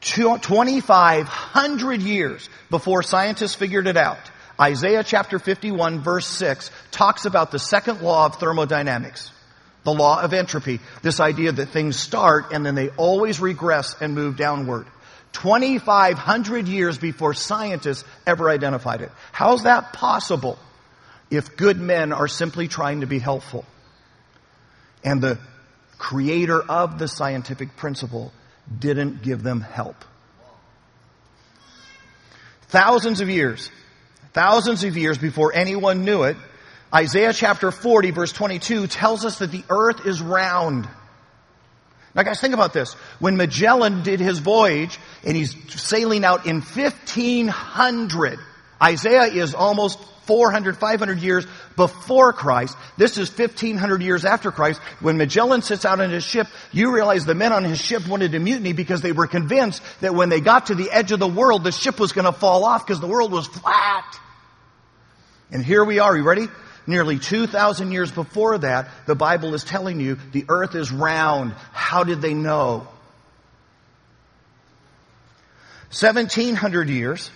2,500 0.00 2.02
years 2.02 2.48
before 2.70 3.02
scientists 3.02 3.54
figured 3.54 3.86
it 3.86 3.96
out, 3.96 4.18
Isaiah 4.60 5.04
chapter 5.04 5.38
51 5.38 6.00
verse 6.00 6.26
6 6.26 6.70
talks 6.90 7.24
about 7.24 7.50
the 7.50 7.58
second 7.58 8.02
law 8.02 8.26
of 8.26 8.36
thermodynamics. 8.36 9.30
The 9.84 9.92
law 9.92 10.20
of 10.20 10.32
entropy. 10.32 10.80
This 11.02 11.20
idea 11.20 11.52
that 11.52 11.70
things 11.70 11.96
start 11.96 12.52
and 12.52 12.66
then 12.66 12.74
they 12.74 12.88
always 12.90 13.40
regress 13.40 13.96
and 14.00 14.14
move 14.14 14.36
downward. 14.36 14.86
2,500 15.32 16.68
years 16.68 16.98
before 16.98 17.34
scientists 17.34 18.04
ever 18.26 18.50
identified 18.50 19.02
it. 19.02 19.12
How's 19.32 19.62
that 19.62 19.92
possible 19.92 20.58
if 21.30 21.56
good 21.56 21.78
men 21.78 22.12
are 22.12 22.28
simply 22.28 22.66
trying 22.66 23.02
to 23.02 23.06
be 23.06 23.18
helpful? 23.18 23.64
And 25.04 25.20
the 25.20 25.38
creator 25.98 26.60
of 26.60 26.98
the 26.98 27.08
scientific 27.08 27.76
principle 27.76 28.32
didn't 28.76 29.22
give 29.22 29.42
them 29.42 29.60
help. 29.60 29.96
Thousands 32.68 33.20
of 33.20 33.30
years, 33.30 33.70
thousands 34.32 34.84
of 34.84 34.96
years 34.96 35.16
before 35.16 35.54
anyone 35.54 36.04
knew 36.04 36.24
it, 36.24 36.36
Isaiah 36.94 37.32
chapter 37.32 37.70
40 37.70 38.10
verse 38.10 38.32
22 38.32 38.86
tells 38.86 39.24
us 39.24 39.38
that 39.38 39.50
the 39.50 39.64
earth 39.70 40.06
is 40.06 40.20
round. 40.20 40.88
Now 42.14 42.22
guys, 42.22 42.40
think 42.40 42.54
about 42.54 42.72
this. 42.72 42.94
When 43.20 43.36
Magellan 43.36 44.02
did 44.02 44.20
his 44.20 44.38
voyage 44.38 44.98
and 45.24 45.36
he's 45.36 45.54
sailing 45.80 46.24
out 46.24 46.46
in 46.46 46.60
1500, 46.60 48.38
Isaiah 48.82 49.24
is 49.24 49.54
almost 49.54 49.98
400, 50.28 50.76
500 50.76 51.18
years 51.20 51.46
before 51.74 52.32
Christ. 52.32 52.76
This 52.98 53.16
is 53.16 53.30
1500 53.30 54.02
years 54.02 54.24
after 54.26 54.52
Christ. 54.52 54.80
When 55.00 55.16
Magellan 55.16 55.62
sits 55.62 55.86
out 55.86 56.00
on 56.00 56.10
his 56.10 56.22
ship, 56.22 56.46
you 56.70 56.94
realize 56.94 57.24
the 57.24 57.34
men 57.34 57.52
on 57.52 57.64
his 57.64 57.80
ship 57.80 58.06
wanted 58.06 58.32
to 58.32 58.38
mutiny 58.38 58.74
because 58.74 59.00
they 59.00 59.12
were 59.12 59.26
convinced 59.26 59.82
that 60.00 60.14
when 60.14 60.28
they 60.28 60.40
got 60.40 60.66
to 60.66 60.74
the 60.74 60.90
edge 60.90 61.12
of 61.12 61.18
the 61.18 61.26
world, 61.26 61.64
the 61.64 61.72
ship 61.72 61.98
was 61.98 62.12
going 62.12 62.26
to 62.26 62.32
fall 62.32 62.64
off 62.64 62.86
because 62.86 63.00
the 63.00 63.06
world 63.06 63.32
was 63.32 63.46
flat. 63.46 64.20
And 65.50 65.64
here 65.64 65.82
we 65.82 65.98
are. 65.98 66.14
You 66.14 66.24
ready? 66.24 66.46
Nearly 66.86 67.18
2,000 67.18 67.90
years 67.90 68.12
before 68.12 68.58
that, 68.58 68.88
the 69.06 69.14
Bible 69.14 69.54
is 69.54 69.64
telling 69.64 69.98
you 69.98 70.18
the 70.32 70.44
earth 70.48 70.74
is 70.74 70.92
round. 70.92 71.52
How 71.72 72.04
did 72.04 72.20
they 72.20 72.34
know? 72.34 72.86
1700 75.90 76.90
years 76.90 77.30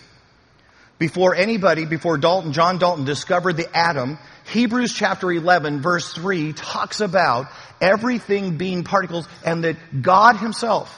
before 1.02 1.34
anybody, 1.34 1.84
before 1.84 2.16
Dalton, 2.16 2.52
John 2.52 2.78
Dalton 2.78 3.04
discovered 3.04 3.56
the 3.56 3.68
atom, 3.76 4.20
Hebrews 4.52 4.94
chapter 4.94 5.32
11 5.32 5.82
verse 5.82 6.12
3 6.12 6.52
talks 6.52 7.00
about 7.00 7.48
everything 7.80 8.56
being 8.56 8.84
particles 8.84 9.26
and 9.44 9.64
that 9.64 10.00
God 10.00 10.36
himself 10.36 10.96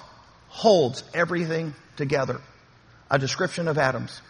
holds 0.48 1.02
everything 1.14 1.74
together. 1.96 2.42
A 3.10 3.18
description 3.18 3.66
of 3.66 3.78
atoms. 3.78 4.20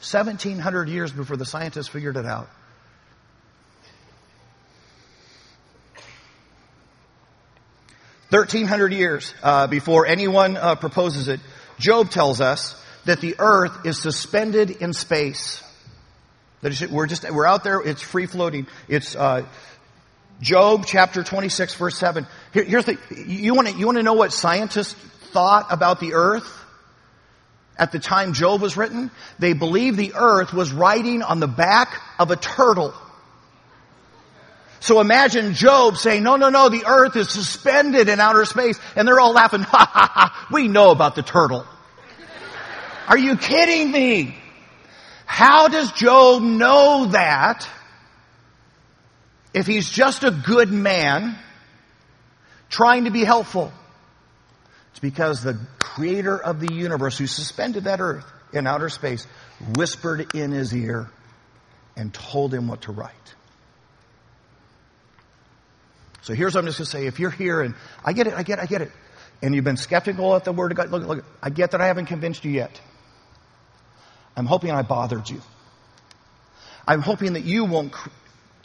1700 0.00 0.90
years 0.90 1.12
before 1.12 1.38
the 1.38 1.46
scientists 1.46 1.88
figured 1.88 2.18
it 2.18 2.26
out. 2.26 2.50
Thirteen 8.30 8.66
hundred 8.66 8.92
years 8.92 9.32
uh, 9.42 9.66
before 9.68 10.04
anyone 10.04 10.58
uh, 10.58 10.74
proposes 10.74 11.28
it, 11.28 11.40
Job 11.78 12.10
tells 12.10 12.42
us 12.42 12.78
that 13.08 13.22
the 13.22 13.36
earth 13.38 13.86
is 13.86 13.98
suspended 13.98 14.70
in 14.70 14.92
space. 14.92 15.62
That 16.60 16.90
we're 16.90 17.06
just, 17.06 17.28
we're 17.30 17.46
out 17.46 17.64
there, 17.64 17.80
it's 17.80 18.02
free 18.02 18.26
floating. 18.26 18.66
It's, 18.86 19.16
uh, 19.16 19.46
Job 20.42 20.84
chapter 20.86 21.24
26 21.24 21.74
verse 21.76 21.96
7. 21.98 22.26
Here, 22.52 22.64
here's 22.64 22.84
the, 22.84 22.98
you 23.26 23.54
want 23.54 23.68
to, 23.68 23.74
you 23.78 23.86
want 23.86 23.96
to 23.96 24.02
know 24.02 24.12
what 24.12 24.30
scientists 24.30 24.92
thought 25.32 25.68
about 25.70 26.00
the 26.00 26.12
earth? 26.12 26.54
At 27.78 27.92
the 27.92 27.98
time 27.98 28.34
Job 28.34 28.60
was 28.60 28.76
written, 28.76 29.10
they 29.38 29.54
believed 29.54 29.96
the 29.96 30.12
earth 30.14 30.52
was 30.52 30.70
riding 30.70 31.22
on 31.22 31.40
the 31.40 31.48
back 31.48 32.02
of 32.18 32.30
a 32.30 32.36
turtle. 32.36 32.92
So 34.80 35.00
imagine 35.00 35.54
Job 35.54 35.96
saying, 35.96 36.22
no, 36.22 36.36
no, 36.36 36.50
no, 36.50 36.68
the 36.68 36.84
earth 36.86 37.16
is 37.16 37.30
suspended 37.30 38.10
in 38.10 38.20
outer 38.20 38.44
space. 38.44 38.78
And 38.96 39.08
they're 39.08 39.18
all 39.18 39.32
laughing, 39.32 39.60
ha 39.62 39.90
ha 39.90 40.10
ha, 40.12 40.48
we 40.52 40.68
know 40.68 40.90
about 40.90 41.14
the 41.14 41.22
turtle. 41.22 41.64
Are 43.08 43.18
you 43.18 43.36
kidding 43.36 43.90
me? 43.90 44.36
How 45.24 45.68
does 45.68 45.92
Job 45.92 46.42
know 46.42 47.06
that 47.06 47.66
if 49.54 49.66
he's 49.66 49.88
just 49.88 50.24
a 50.24 50.30
good 50.30 50.70
man 50.70 51.36
trying 52.68 53.04
to 53.04 53.10
be 53.10 53.24
helpful? 53.24 53.72
It's 54.90 55.00
because 55.00 55.42
the 55.42 55.58
creator 55.78 56.36
of 56.36 56.60
the 56.60 56.72
universe 56.72 57.16
who 57.16 57.26
suspended 57.26 57.84
that 57.84 58.00
earth 58.00 58.26
in 58.52 58.66
outer 58.66 58.90
space 58.90 59.26
whispered 59.74 60.34
in 60.34 60.50
his 60.50 60.74
ear 60.74 61.08
and 61.96 62.12
told 62.12 62.52
him 62.52 62.68
what 62.68 62.82
to 62.82 62.92
write. 62.92 63.14
So 66.22 66.34
here's 66.34 66.54
what 66.54 66.60
I'm 66.60 66.66
just 66.66 66.78
going 66.78 66.84
to 66.84 66.90
say. 66.90 67.06
If 67.06 67.18
you're 67.18 67.30
here 67.30 67.62
and 67.62 67.74
I 68.04 68.12
get 68.12 68.26
it, 68.26 68.34
I 68.34 68.42
get 68.42 68.58
it, 68.58 68.62
I 68.62 68.66
get 68.66 68.82
it. 68.82 68.92
And 69.40 69.54
you've 69.54 69.64
been 69.64 69.78
skeptical 69.78 70.36
at 70.36 70.44
the 70.44 70.52
word 70.52 70.72
of 70.72 70.76
God. 70.76 70.90
Look, 70.90 71.06
look, 71.06 71.24
I 71.42 71.48
get 71.48 71.70
that 71.70 71.80
I 71.80 71.86
haven't 71.86 72.06
convinced 72.06 72.44
you 72.44 72.50
yet. 72.50 72.80
I'm 74.38 74.46
hoping 74.46 74.70
I 74.70 74.82
bothered 74.82 75.28
you. 75.28 75.42
I'm 76.86 77.00
hoping 77.00 77.32
that 77.32 77.42
you 77.42 77.64
won't 77.64 77.92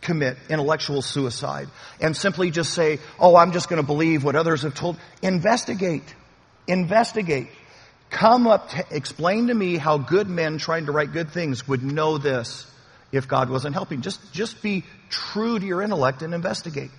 commit 0.02 0.38
intellectual 0.48 1.02
suicide 1.02 1.68
and 2.00 2.16
simply 2.16 2.52
just 2.52 2.76
say, 2.76 3.00
oh, 3.20 3.36
I'm 3.36 3.54
just 3.54 3.70
going 3.70 3.82
to 3.82 3.86
believe 3.86 4.24
what 4.24 4.36
others 4.36 4.62
have 4.62 4.76
told. 4.76 4.98
Investigate. 5.24 6.04
Investigate. 6.68 7.48
Come 8.12 8.46
up, 8.46 8.70
explain 8.92 9.48
to 9.48 9.54
me 9.56 9.78
how 9.78 9.98
good 9.98 10.30
men 10.30 10.60
trying 10.60 10.86
to 10.86 10.92
write 10.92 11.12
good 11.12 11.32
things 11.32 11.68
would 11.68 11.82
know 11.82 12.20
this 12.20 12.72
if 13.12 13.28
God 13.28 13.50
wasn't 13.50 13.74
helping. 13.74 14.02
Just, 14.02 14.32
just 14.32 14.62
be 14.62 14.84
true 15.10 15.58
to 15.58 15.66
your 15.66 15.82
intellect 15.82 16.22
and 16.22 16.36
investigate. 16.36 16.92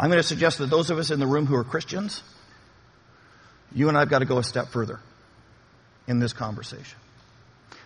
I'm 0.00 0.10
going 0.10 0.20
to 0.20 0.26
suggest 0.26 0.58
that 0.58 0.70
those 0.70 0.90
of 0.90 0.98
us 0.98 1.12
in 1.12 1.20
the 1.20 1.26
room 1.28 1.46
who 1.46 1.54
are 1.54 1.62
Christians, 1.62 2.24
you 3.72 3.86
and 3.86 3.96
I 3.96 4.00
have 4.00 4.08
got 4.08 4.18
to 4.20 4.24
go 4.24 4.38
a 4.38 4.44
step 4.44 4.70
further 4.70 4.98
in 6.08 6.18
this 6.18 6.32
conversation. 6.32 6.98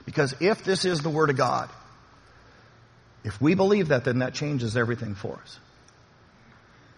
Because 0.06 0.34
if 0.40 0.64
this 0.64 0.86
is 0.86 1.00
the 1.00 1.10
Word 1.10 1.28
of 1.28 1.36
God, 1.36 1.68
if 3.24 3.40
we 3.40 3.54
believe 3.54 3.88
that, 3.88 4.04
then 4.04 4.20
that 4.20 4.32
changes 4.32 4.76
everything 4.76 5.14
for 5.14 5.38
us. 5.42 5.58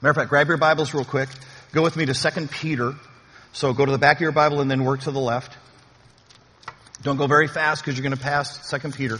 Matter 0.00 0.10
of 0.10 0.16
fact, 0.16 0.30
grab 0.30 0.48
your 0.48 0.56
Bibles 0.56 0.94
real 0.94 1.04
quick. 1.04 1.28
Go 1.72 1.82
with 1.82 1.96
me 1.96 2.06
to 2.06 2.14
2 2.14 2.46
Peter. 2.48 2.94
So 3.52 3.72
go 3.72 3.84
to 3.84 3.92
the 3.92 3.98
back 3.98 4.18
of 4.18 4.20
your 4.20 4.32
Bible 4.32 4.60
and 4.60 4.70
then 4.70 4.84
work 4.84 5.00
to 5.00 5.10
the 5.10 5.20
left. 5.20 5.56
Don't 7.02 7.16
go 7.16 7.26
very 7.26 7.48
fast 7.48 7.82
because 7.82 7.98
you're 7.98 8.02
going 8.02 8.16
to 8.16 8.22
pass 8.22 8.70
2 8.70 8.90
Peter. 8.90 9.18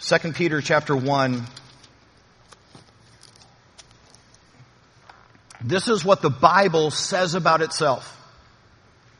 2 0.00 0.32
Peter 0.32 0.60
chapter 0.60 0.96
1 0.96 1.46
This 5.68 5.86
is 5.86 6.02
what 6.02 6.22
the 6.22 6.30
Bible 6.30 6.90
says 6.90 7.34
about 7.34 7.60
itself. 7.60 8.16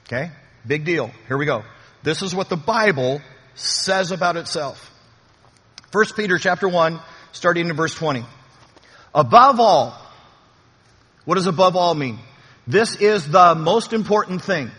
Okay? 0.07 0.31
Big 0.67 0.87
deal. 0.87 1.11
Here 1.27 1.37
we 1.37 1.45
go. 1.45 1.63
This 2.03 2.23
is 2.23 2.35
what 2.35 2.49
the 2.49 2.57
Bible 2.57 3.21
says 3.55 4.13
about 4.13 4.39
itself. 4.39 4.91
1 5.93 6.07
Peter 6.17 6.39
chapter 6.39 6.67
1, 6.67 7.01
starting 7.33 7.69
in 7.69 7.77
verse 7.77 7.95
20. 7.95 8.25
Above 9.15 9.61
all, 9.61 9.95
what 11.27 11.35
does 11.35 11.47
above 11.47 11.77
all 11.77 11.95
mean? 11.95 12.19
This 12.67 12.97
is 12.97 13.29
the 13.29 13.55
most 13.55 13.93
important 13.93 14.41
thing. 14.41 14.71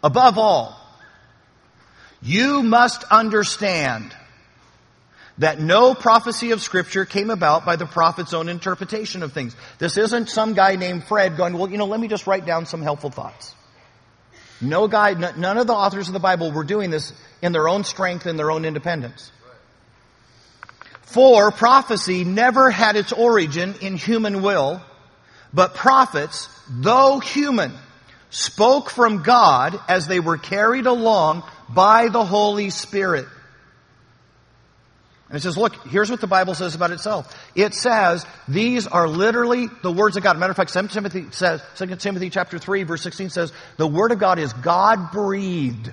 Above 0.00 0.38
all, 0.38 0.80
you 2.22 2.62
must 2.62 3.02
understand 3.10 4.14
that 5.38 5.60
no 5.60 5.94
prophecy 5.94 6.52
of 6.52 6.62
scripture 6.62 7.04
came 7.04 7.30
about 7.30 7.64
by 7.64 7.76
the 7.76 7.86
prophet's 7.86 8.34
own 8.34 8.48
interpretation 8.48 9.22
of 9.22 9.32
things. 9.32 9.56
This 9.78 9.96
isn't 9.96 10.28
some 10.28 10.54
guy 10.54 10.76
named 10.76 11.04
Fred 11.04 11.36
going, 11.36 11.58
well, 11.58 11.68
you 11.68 11.76
know, 11.76 11.86
let 11.86 11.98
me 11.98 12.08
just 12.08 12.26
write 12.26 12.46
down 12.46 12.66
some 12.66 12.82
helpful 12.82 13.10
thoughts. 13.10 13.54
No 14.60 14.86
guy, 14.86 15.14
none 15.14 15.58
of 15.58 15.66
the 15.66 15.74
authors 15.74 16.08
of 16.08 16.14
the 16.14 16.20
Bible 16.20 16.52
were 16.52 16.64
doing 16.64 16.90
this 16.90 17.12
in 17.42 17.52
their 17.52 17.68
own 17.68 17.84
strength 17.84 18.26
and 18.26 18.38
their 18.38 18.50
own 18.50 18.64
independence. 18.64 19.32
For 21.02 21.50
prophecy 21.50 22.24
never 22.24 22.70
had 22.70 22.96
its 22.96 23.12
origin 23.12 23.74
in 23.80 23.96
human 23.96 24.42
will, 24.42 24.80
but 25.52 25.74
prophets, 25.74 26.48
though 26.68 27.20
human, 27.20 27.72
spoke 28.30 28.90
from 28.90 29.22
God 29.22 29.78
as 29.88 30.06
they 30.06 30.20
were 30.20 30.38
carried 30.38 30.86
along 30.86 31.44
by 31.68 32.08
the 32.08 32.24
Holy 32.24 32.70
Spirit. 32.70 33.26
And 35.28 35.38
it 35.38 35.40
says, 35.40 35.56
look, 35.56 35.74
here's 35.86 36.10
what 36.10 36.20
the 36.20 36.26
Bible 36.26 36.54
says 36.54 36.74
about 36.74 36.90
itself. 36.90 37.34
It 37.54 37.74
says, 37.74 38.26
these 38.46 38.86
are 38.86 39.08
literally 39.08 39.68
the 39.82 39.90
words 39.90 40.16
of 40.16 40.22
God. 40.22 40.38
Matter 40.38 40.50
of 40.50 40.56
fact, 40.56 40.72
2 40.72 40.88
Timothy 40.88 41.26
says, 41.30 41.62
2 41.76 41.96
Timothy 41.96 42.28
chapter 42.28 42.58
3 42.58 42.82
verse 42.82 43.02
16 43.02 43.30
says, 43.30 43.52
the 43.78 43.86
word 43.86 44.12
of 44.12 44.18
God 44.18 44.38
is 44.38 44.52
God 44.52 45.12
breathed. 45.12 45.90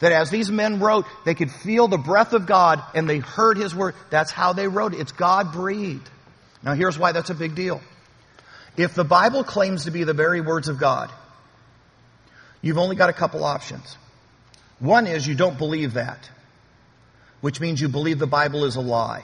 That 0.00 0.12
as 0.12 0.28
these 0.28 0.50
men 0.50 0.80
wrote, 0.80 1.06
they 1.24 1.34
could 1.34 1.50
feel 1.50 1.88
the 1.88 1.98
breath 1.98 2.32
of 2.32 2.46
God 2.46 2.82
and 2.94 3.08
they 3.08 3.18
heard 3.18 3.56
His 3.56 3.74
word. 3.74 3.94
That's 4.10 4.30
how 4.30 4.52
they 4.52 4.68
wrote 4.68 4.92
it. 4.92 5.00
It's 5.00 5.12
God 5.12 5.52
breathed. 5.52 6.10
Now 6.62 6.74
here's 6.74 6.98
why 6.98 7.12
that's 7.12 7.30
a 7.30 7.34
big 7.34 7.54
deal. 7.54 7.80
If 8.76 8.94
the 8.94 9.04
Bible 9.04 9.44
claims 9.44 9.84
to 9.84 9.90
be 9.90 10.04
the 10.04 10.12
very 10.12 10.40
words 10.40 10.68
of 10.68 10.78
God, 10.78 11.10
you've 12.60 12.76
only 12.76 12.96
got 12.96 13.08
a 13.08 13.14
couple 13.14 13.44
options. 13.44 13.96
One 14.80 15.06
is 15.06 15.26
you 15.26 15.34
don't 15.34 15.56
believe 15.56 15.94
that 15.94 16.28
which 17.46 17.60
means 17.60 17.80
you 17.80 17.86
believe 17.88 18.18
the 18.18 18.26
Bible 18.26 18.64
is 18.64 18.74
a 18.74 18.80
lie. 18.80 19.22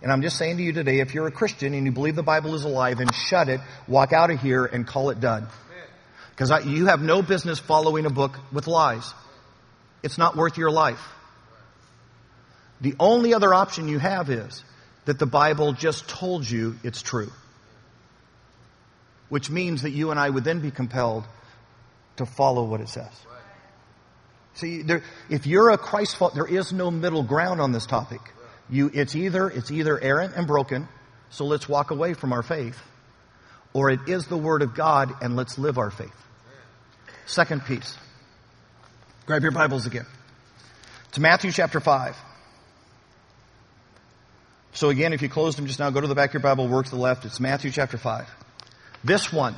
And 0.00 0.10
I'm 0.10 0.22
just 0.22 0.38
saying 0.38 0.56
to 0.56 0.62
you 0.62 0.72
today, 0.72 1.00
if 1.00 1.12
you're 1.12 1.26
a 1.26 1.30
Christian 1.30 1.74
and 1.74 1.84
you 1.84 1.92
believe 1.92 2.16
the 2.16 2.22
Bible 2.22 2.54
is 2.54 2.64
a 2.64 2.68
lie, 2.68 2.94
then 2.94 3.12
shut 3.12 3.50
it, 3.50 3.60
walk 3.86 4.14
out 4.14 4.30
of 4.30 4.40
here, 4.40 4.64
and 4.64 4.86
call 4.86 5.10
it 5.10 5.20
done. 5.20 5.46
Because 6.30 6.64
you 6.64 6.86
have 6.86 7.02
no 7.02 7.20
business 7.20 7.58
following 7.58 8.06
a 8.06 8.10
book 8.10 8.38
with 8.50 8.66
lies. 8.66 9.12
It's 10.02 10.16
not 10.16 10.36
worth 10.36 10.56
your 10.56 10.70
life. 10.70 11.06
The 12.80 12.94
only 12.98 13.34
other 13.34 13.52
option 13.52 13.88
you 13.88 13.98
have 13.98 14.30
is 14.30 14.64
that 15.04 15.18
the 15.18 15.26
Bible 15.26 15.74
just 15.74 16.08
told 16.08 16.48
you 16.48 16.76
it's 16.82 17.02
true. 17.02 17.30
Which 19.28 19.50
means 19.50 19.82
that 19.82 19.90
you 19.90 20.12
and 20.12 20.18
I 20.18 20.30
would 20.30 20.44
then 20.44 20.60
be 20.60 20.70
compelled 20.70 21.24
to 22.16 22.24
follow 22.24 22.64
what 22.64 22.80
it 22.80 22.88
says. 22.88 23.12
See, 24.58 24.82
there, 24.82 25.04
if 25.30 25.46
you're 25.46 25.70
a 25.70 25.78
Christ 25.78 26.16
follower, 26.16 26.34
there 26.34 26.58
is 26.58 26.72
no 26.72 26.90
middle 26.90 27.22
ground 27.22 27.60
on 27.60 27.70
this 27.70 27.86
topic. 27.86 28.20
You, 28.68 28.90
it's 28.92 29.14
either, 29.14 29.48
it's 29.48 29.70
either 29.70 29.98
errant 30.00 30.34
and 30.34 30.48
broken, 30.48 30.88
so 31.30 31.44
let's 31.44 31.68
walk 31.68 31.92
away 31.92 32.14
from 32.14 32.32
our 32.32 32.42
faith, 32.42 32.76
or 33.72 33.88
it 33.88 34.00
is 34.08 34.26
the 34.26 34.36
Word 34.36 34.62
of 34.62 34.74
God 34.74 35.14
and 35.22 35.36
let's 35.36 35.58
live 35.58 35.78
our 35.78 35.92
faith. 35.92 36.14
Second 37.26 37.66
piece. 37.66 37.96
Grab 39.26 39.42
your 39.42 39.52
Bibles 39.52 39.86
again. 39.86 40.06
To 41.12 41.20
Matthew 41.20 41.52
chapter 41.52 41.78
5. 41.78 42.16
So 44.72 44.88
again, 44.88 45.12
if 45.12 45.22
you 45.22 45.28
closed 45.28 45.56
them 45.56 45.66
just 45.66 45.78
now, 45.78 45.90
go 45.90 46.00
to 46.00 46.08
the 46.08 46.16
back 46.16 46.30
of 46.30 46.34
your 46.34 46.42
Bible, 46.42 46.66
work 46.66 46.86
to 46.86 46.90
the 46.90 46.96
left. 46.96 47.24
It's 47.24 47.38
Matthew 47.38 47.70
chapter 47.70 47.96
5. 47.96 48.28
This 49.04 49.32
one, 49.32 49.54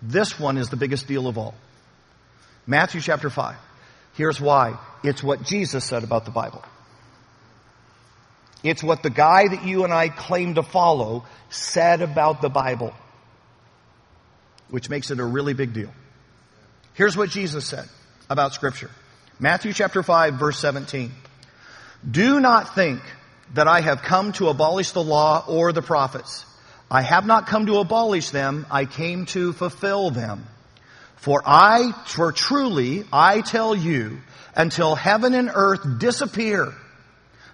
this 0.00 0.40
one 0.40 0.56
is 0.56 0.70
the 0.70 0.76
biggest 0.76 1.06
deal 1.06 1.28
of 1.28 1.36
all. 1.36 1.54
Matthew 2.66 3.02
chapter 3.02 3.28
5. 3.28 3.56
Here's 4.14 4.40
why. 4.40 4.78
It's 5.02 5.22
what 5.22 5.42
Jesus 5.42 5.84
said 5.84 6.04
about 6.04 6.24
the 6.24 6.30
Bible. 6.30 6.62
It's 8.62 8.82
what 8.82 9.02
the 9.02 9.10
guy 9.10 9.48
that 9.48 9.64
you 9.64 9.84
and 9.84 9.92
I 9.92 10.08
claim 10.08 10.56
to 10.56 10.62
follow 10.62 11.24
said 11.48 12.02
about 12.02 12.42
the 12.42 12.50
Bible. 12.50 12.92
Which 14.68 14.90
makes 14.90 15.10
it 15.10 15.18
a 15.18 15.24
really 15.24 15.54
big 15.54 15.72
deal. 15.72 15.90
Here's 16.94 17.16
what 17.16 17.30
Jesus 17.30 17.66
said 17.66 17.88
about 18.28 18.52
scripture. 18.52 18.90
Matthew 19.38 19.72
chapter 19.72 20.02
5 20.02 20.34
verse 20.34 20.58
17. 20.58 21.12
Do 22.08 22.40
not 22.40 22.74
think 22.74 23.00
that 23.54 23.68
I 23.68 23.80
have 23.80 24.02
come 24.02 24.32
to 24.32 24.48
abolish 24.48 24.92
the 24.92 25.02
law 25.02 25.44
or 25.48 25.72
the 25.72 25.82
prophets. 25.82 26.44
I 26.90 27.02
have 27.02 27.26
not 27.26 27.46
come 27.46 27.66
to 27.66 27.78
abolish 27.78 28.30
them, 28.30 28.66
I 28.70 28.84
came 28.84 29.26
to 29.26 29.52
fulfill 29.52 30.10
them. 30.10 30.44
For 31.20 31.42
I, 31.44 31.92
for 32.06 32.32
truly, 32.32 33.04
I 33.12 33.42
tell 33.42 33.74
you, 33.74 34.20
until 34.54 34.94
heaven 34.94 35.34
and 35.34 35.50
earth 35.54 35.98
disappear, 35.98 36.72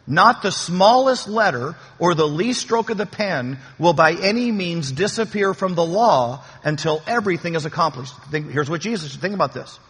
not 0.06 0.42
the 0.42 0.52
smallest 0.52 1.26
letter 1.26 1.74
or 1.98 2.14
the 2.14 2.28
least 2.28 2.60
stroke 2.60 2.90
of 2.90 2.96
the 2.96 3.06
pen 3.06 3.58
will 3.76 3.92
by 3.92 4.12
any 4.12 4.52
means 4.52 4.92
disappear 4.92 5.52
from 5.52 5.74
the 5.74 5.84
law 5.84 6.44
until 6.62 7.02
everything 7.08 7.56
is 7.56 7.64
accomplished. 7.64 8.14
Think, 8.30 8.50
here's 8.50 8.70
what 8.70 8.80
Jesus, 8.80 9.16
think 9.16 9.34
about 9.34 9.52
this. 9.52 9.80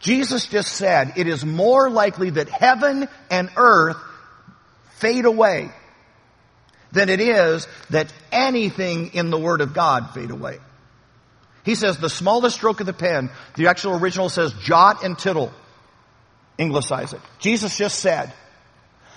Jesus 0.00 0.46
just 0.46 0.72
said, 0.72 1.12
it 1.16 1.26
is 1.26 1.44
more 1.44 1.90
likely 1.90 2.30
that 2.30 2.48
heaven 2.48 3.08
and 3.30 3.50
earth 3.56 3.98
fade 4.96 5.26
away 5.26 5.70
than 6.92 7.10
it 7.10 7.20
is 7.20 7.68
that 7.90 8.10
anything 8.32 9.12
in 9.12 9.28
the 9.28 9.38
Word 9.38 9.60
of 9.60 9.74
God 9.74 10.14
fade 10.14 10.30
away. 10.30 10.60
He 11.68 11.74
says 11.74 11.98
the 11.98 12.08
smallest 12.08 12.56
stroke 12.56 12.80
of 12.80 12.86
the 12.86 12.94
pen, 12.94 13.28
the 13.54 13.66
actual 13.66 13.98
original 13.98 14.30
says 14.30 14.54
jot 14.54 15.04
and 15.04 15.18
tittle. 15.18 15.52
Englishise 16.56 17.12
it. 17.12 17.20
Jesus 17.40 17.76
just 17.76 17.98
said, 17.98 18.32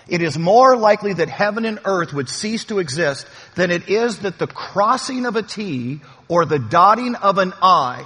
it 0.09 0.21
is 0.21 0.37
more 0.37 0.75
likely 0.75 1.13
that 1.13 1.29
heaven 1.29 1.63
and 1.63 1.79
earth 1.85 2.11
would 2.11 2.27
cease 2.27 2.65
to 2.65 2.79
exist 2.79 3.25
than 3.55 3.71
it 3.71 3.87
is 3.87 4.19
that 4.19 4.37
the 4.37 4.47
crossing 4.47 5.25
of 5.25 5.37
a 5.37 5.43
T 5.43 6.01
or 6.27 6.43
the 6.43 6.59
dotting 6.59 7.15
of 7.15 7.37
an 7.37 7.53
I 7.61 8.05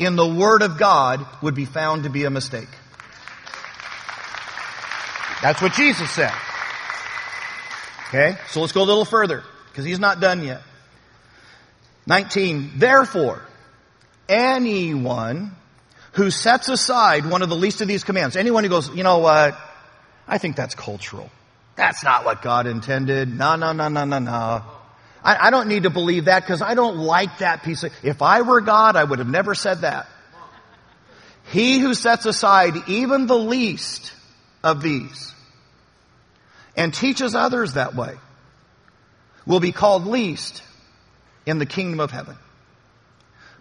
in 0.00 0.16
the 0.16 0.26
Word 0.26 0.62
of 0.62 0.76
God 0.76 1.24
would 1.40 1.54
be 1.54 1.64
found 1.64 2.02
to 2.02 2.10
be 2.10 2.24
a 2.24 2.30
mistake. 2.30 2.70
That's 5.42 5.62
what 5.62 5.74
Jesus 5.74 6.10
said. 6.10 6.34
Okay, 8.08 8.36
so 8.48 8.62
let's 8.62 8.72
go 8.72 8.82
a 8.82 8.90
little 8.90 9.04
further 9.04 9.44
because 9.68 9.84
he's 9.84 10.00
not 10.00 10.18
done 10.18 10.42
yet. 10.42 10.60
19. 12.08 12.72
Therefore, 12.78 13.46
anyone 14.30 15.54
who 16.12 16.30
sets 16.30 16.68
aside 16.68 17.26
one 17.26 17.42
of 17.42 17.48
the 17.48 17.56
least 17.56 17.80
of 17.80 17.88
these 17.88 18.04
commands, 18.04 18.36
anyone 18.36 18.64
who 18.64 18.70
goes, 18.70 18.88
you 18.94 19.02
know 19.02 19.18
what, 19.18 19.58
I 20.26 20.38
think 20.38 20.56
that's 20.56 20.74
cultural. 20.74 21.30
That's 21.76 22.04
not 22.04 22.24
what 22.24 22.42
God 22.42 22.66
intended. 22.66 23.28
No, 23.36 23.56
no, 23.56 23.72
no, 23.72 23.88
no, 23.88 24.04
no, 24.04 24.18
no. 24.18 24.30
I, 25.22 25.46
I 25.48 25.50
don't 25.50 25.68
need 25.68 25.84
to 25.84 25.90
believe 25.90 26.26
that 26.26 26.42
because 26.42 26.62
I 26.62 26.74
don't 26.74 26.98
like 26.98 27.38
that 27.38 27.62
piece 27.62 27.82
of, 27.82 27.92
if 28.02 28.22
I 28.22 28.42
were 28.42 28.60
God, 28.60 28.96
I 28.96 29.04
would 29.04 29.18
have 29.18 29.28
never 29.28 29.54
said 29.54 29.82
that. 29.82 30.06
He 31.52 31.78
who 31.78 31.94
sets 31.94 32.26
aside 32.26 32.74
even 32.88 33.26
the 33.26 33.38
least 33.38 34.12
of 34.62 34.82
these 34.82 35.34
and 36.76 36.94
teaches 36.94 37.34
others 37.34 37.74
that 37.74 37.94
way 37.94 38.14
will 39.46 39.60
be 39.60 39.72
called 39.72 40.06
least 40.06 40.62
in 41.46 41.58
the 41.58 41.66
kingdom 41.66 41.98
of 41.98 42.10
heaven. 42.10 42.36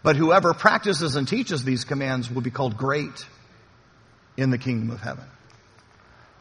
But 0.02 0.16
whoever 0.16 0.54
practices 0.54 1.16
and 1.16 1.28
teaches 1.28 1.64
these 1.64 1.84
commands 1.84 2.32
will 2.32 2.42
be 2.42 2.52
called 2.52 2.78
great 2.78 3.26
in 4.38 4.50
the 4.50 4.58
kingdom 4.58 4.92
of 4.92 5.02
heaven. 5.02 5.26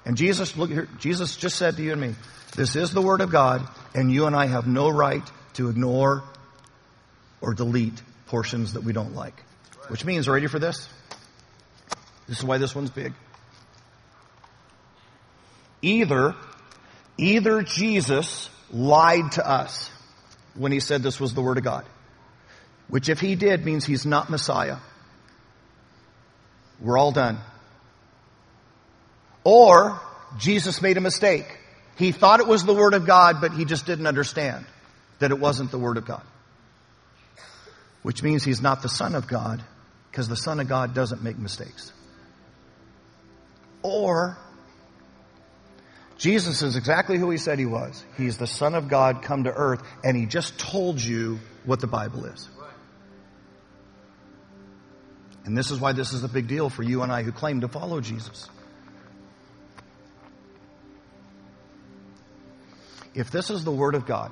And 0.04 0.16
Jesus, 0.16 0.56
look 0.56 0.70
here, 0.70 0.88
Jesus 0.98 1.36
just 1.36 1.56
said 1.56 1.76
to 1.76 1.82
you 1.82 1.92
and 1.92 2.00
me, 2.00 2.14
this 2.56 2.76
is 2.76 2.92
the 2.92 3.02
word 3.02 3.20
of 3.20 3.30
God, 3.30 3.68
and 3.94 4.10
you 4.10 4.26
and 4.26 4.34
I 4.34 4.46
have 4.46 4.66
no 4.66 4.88
right 4.88 5.28
to 5.54 5.68
ignore 5.68 6.22
or 7.40 7.54
delete 7.54 8.00
portions 8.26 8.72
that 8.72 8.84
we 8.84 8.92
don't 8.92 9.14
like. 9.14 9.42
Which 9.88 10.04
means, 10.04 10.28
ready 10.28 10.46
for 10.46 10.58
this? 10.58 10.88
This 12.26 12.38
is 12.38 12.44
why 12.44 12.58
this 12.58 12.74
one's 12.74 12.90
big. 12.90 13.12
Either, 15.82 16.34
either 17.16 17.62
Jesus 17.62 18.50
lied 18.70 19.32
to 19.32 19.48
us 19.48 19.90
when 20.54 20.72
he 20.72 20.80
said 20.80 21.02
this 21.02 21.20
was 21.20 21.34
the 21.34 21.42
word 21.42 21.58
of 21.58 21.64
God. 21.64 21.84
Which 22.88 23.08
if 23.08 23.20
he 23.20 23.34
did 23.34 23.64
means 23.64 23.84
he's 23.84 24.06
not 24.06 24.30
Messiah. 24.30 24.78
We're 26.80 26.96
all 26.96 27.12
done. 27.12 27.38
Or 29.44 30.00
Jesus 30.38 30.80
made 30.82 30.96
a 30.96 31.00
mistake. 31.00 31.46
He 31.96 32.12
thought 32.12 32.40
it 32.40 32.46
was 32.46 32.64
the 32.64 32.74
Word 32.74 32.94
of 32.94 33.06
God, 33.06 33.40
but 33.40 33.52
he 33.52 33.64
just 33.64 33.86
didn't 33.86 34.06
understand 34.06 34.64
that 35.18 35.30
it 35.30 35.38
wasn't 35.38 35.70
the 35.70 35.78
Word 35.78 35.96
of 35.96 36.06
God. 36.06 36.22
Which 38.02 38.22
means 38.22 38.44
he's 38.44 38.62
not 38.62 38.82
the 38.82 38.88
Son 38.88 39.14
of 39.14 39.26
God, 39.26 39.62
because 40.10 40.28
the 40.28 40.36
Son 40.36 40.60
of 40.60 40.68
God 40.68 40.94
doesn't 40.94 41.22
make 41.22 41.38
mistakes. 41.38 41.92
Or 43.82 44.38
Jesus 46.16 46.62
is 46.62 46.76
exactly 46.76 47.18
who 47.18 47.30
he 47.30 47.38
said 47.38 47.58
he 47.58 47.66
was. 47.66 48.04
He's 48.16 48.38
the 48.38 48.46
Son 48.46 48.74
of 48.74 48.88
God 48.88 49.22
come 49.22 49.44
to 49.44 49.52
earth, 49.52 49.82
and 50.04 50.16
he 50.16 50.26
just 50.26 50.58
told 50.58 51.02
you 51.02 51.38
what 51.64 51.80
the 51.80 51.86
Bible 51.86 52.26
is. 52.26 52.48
And 55.48 55.56
this 55.56 55.70
is 55.70 55.80
why 55.80 55.92
this 55.92 56.12
is 56.12 56.22
a 56.24 56.28
big 56.28 56.46
deal 56.46 56.68
for 56.68 56.82
you 56.82 57.00
and 57.00 57.10
I 57.10 57.22
who 57.22 57.32
claim 57.32 57.62
to 57.62 57.68
follow 57.68 58.02
Jesus. 58.02 58.50
If 63.14 63.30
this 63.30 63.48
is 63.48 63.64
the 63.64 63.72
Word 63.72 63.94
of 63.94 64.04
God, 64.04 64.30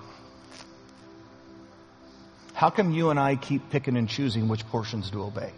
how 2.52 2.68
come 2.68 2.92
you 2.92 3.09
and 3.09 3.18
I 3.18 3.37
keep 3.37 3.70
picking 3.70 3.96
and 3.96 4.07
choosing 4.07 4.46
which 4.48 4.66
portions 4.66 5.11
to 5.12 5.22
obey? 5.22 5.52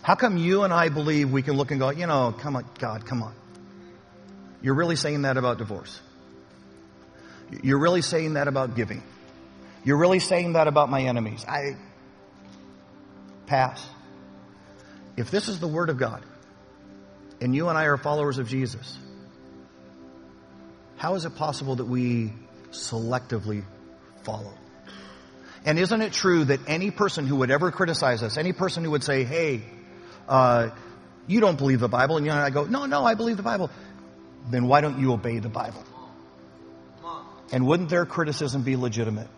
How 0.00 0.14
come 0.14 0.38
you 0.38 0.62
and 0.62 0.72
I 0.72 0.88
believe 0.88 1.30
we 1.30 1.42
can 1.42 1.58
look 1.58 1.70
and 1.70 1.78
go, 1.78 1.90
you 1.90 2.06
know, 2.06 2.34
come 2.38 2.56
on, 2.56 2.64
God, 2.78 3.04
come 3.04 3.22
on. 3.22 3.34
You're 4.62 4.72
really 4.74 4.96
saying 4.96 5.20
that 5.22 5.36
about 5.36 5.58
divorce. 5.58 6.00
You're 7.62 7.78
really 7.78 8.00
saying 8.00 8.34
that 8.34 8.48
about 8.48 8.74
giving. 8.74 9.02
You're 9.84 9.98
really 9.98 10.18
saying 10.18 10.54
that 10.54 10.66
about 10.66 10.88
my 10.88 11.02
enemies. 11.02 11.44
I 11.46 11.76
pass. 13.52 13.86
If 15.14 15.30
this 15.30 15.48
is 15.48 15.60
the 15.60 15.68
Word 15.68 15.90
of 15.90 15.98
God, 15.98 16.24
and 17.42 17.54
you 17.54 17.68
and 17.68 17.76
I 17.76 17.84
are 17.84 17.98
followers 17.98 18.38
of 18.38 18.48
Jesus, 18.48 18.98
how 20.96 21.16
is 21.16 21.26
it 21.26 21.36
possible 21.36 21.76
that 21.76 21.84
we 21.84 22.32
selectively 22.70 23.62
follow? 24.22 24.54
And 25.66 25.78
isn't 25.78 26.00
it 26.00 26.14
true 26.14 26.46
that 26.46 26.60
any 26.66 26.90
person 26.90 27.26
who 27.26 27.36
would 27.36 27.50
ever 27.50 27.70
criticize 27.70 28.22
us, 28.22 28.38
any 28.38 28.54
person 28.54 28.84
who 28.84 28.92
would 28.92 29.04
say, 29.04 29.24
hey, 29.24 29.62
uh, 30.28 30.70
you 31.26 31.40
don't 31.40 31.58
believe 31.58 31.80
the 31.80 31.90
Bible, 31.90 32.16
and 32.16 32.24
you 32.24 32.32
and 32.32 32.40
I 32.40 32.48
go, 32.48 32.64
no, 32.64 32.86
no, 32.86 33.04
I 33.04 33.16
believe 33.16 33.36
the 33.36 33.42
Bible, 33.42 33.70
then 34.50 34.66
why 34.66 34.80
don't 34.80 34.98
you 34.98 35.12
obey 35.12 35.40
the 35.40 35.50
Bible? 35.50 35.84
And 37.52 37.66
wouldn't 37.66 37.90
their 37.90 38.06
criticism 38.06 38.62
be 38.62 38.76
legitimate? 38.76 39.28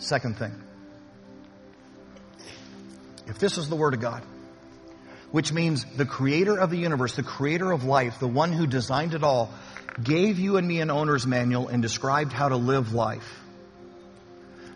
Second 0.00 0.38
thing. 0.38 0.52
If 3.26 3.38
this 3.38 3.58
is 3.58 3.68
the 3.68 3.76
Word 3.76 3.94
of 3.94 4.00
God, 4.00 4.24
which 5.30 5.52
means 5.52 5.84
the 5.84 6.06
creator 6.06 6.56
of 6.56 6.70
the 6.70 6.78
universe, 6.78 7.14
the 7.14 7.22
creator 7.22 7.70
of 7.70 7.84
life, 7.84 8.18
the 8.18 8.26
one 8.26 8.52
who 8.52 8.66
designed 8.66 9.14
it 9.14 9.22
all, 9.22 9.50
gave 10.02 10.38
you 10.38 10.56
and 10.56 10.66
me 10.66 10.80
an 10.80 10.90
owner's 10.90 11.26
manual 11.26 11.68
and 11.68 11.82
described 11.82 12.32
how 12.32 12.48
to 12.48 12.56
live 12.56 12.92
life. 12.92 13.40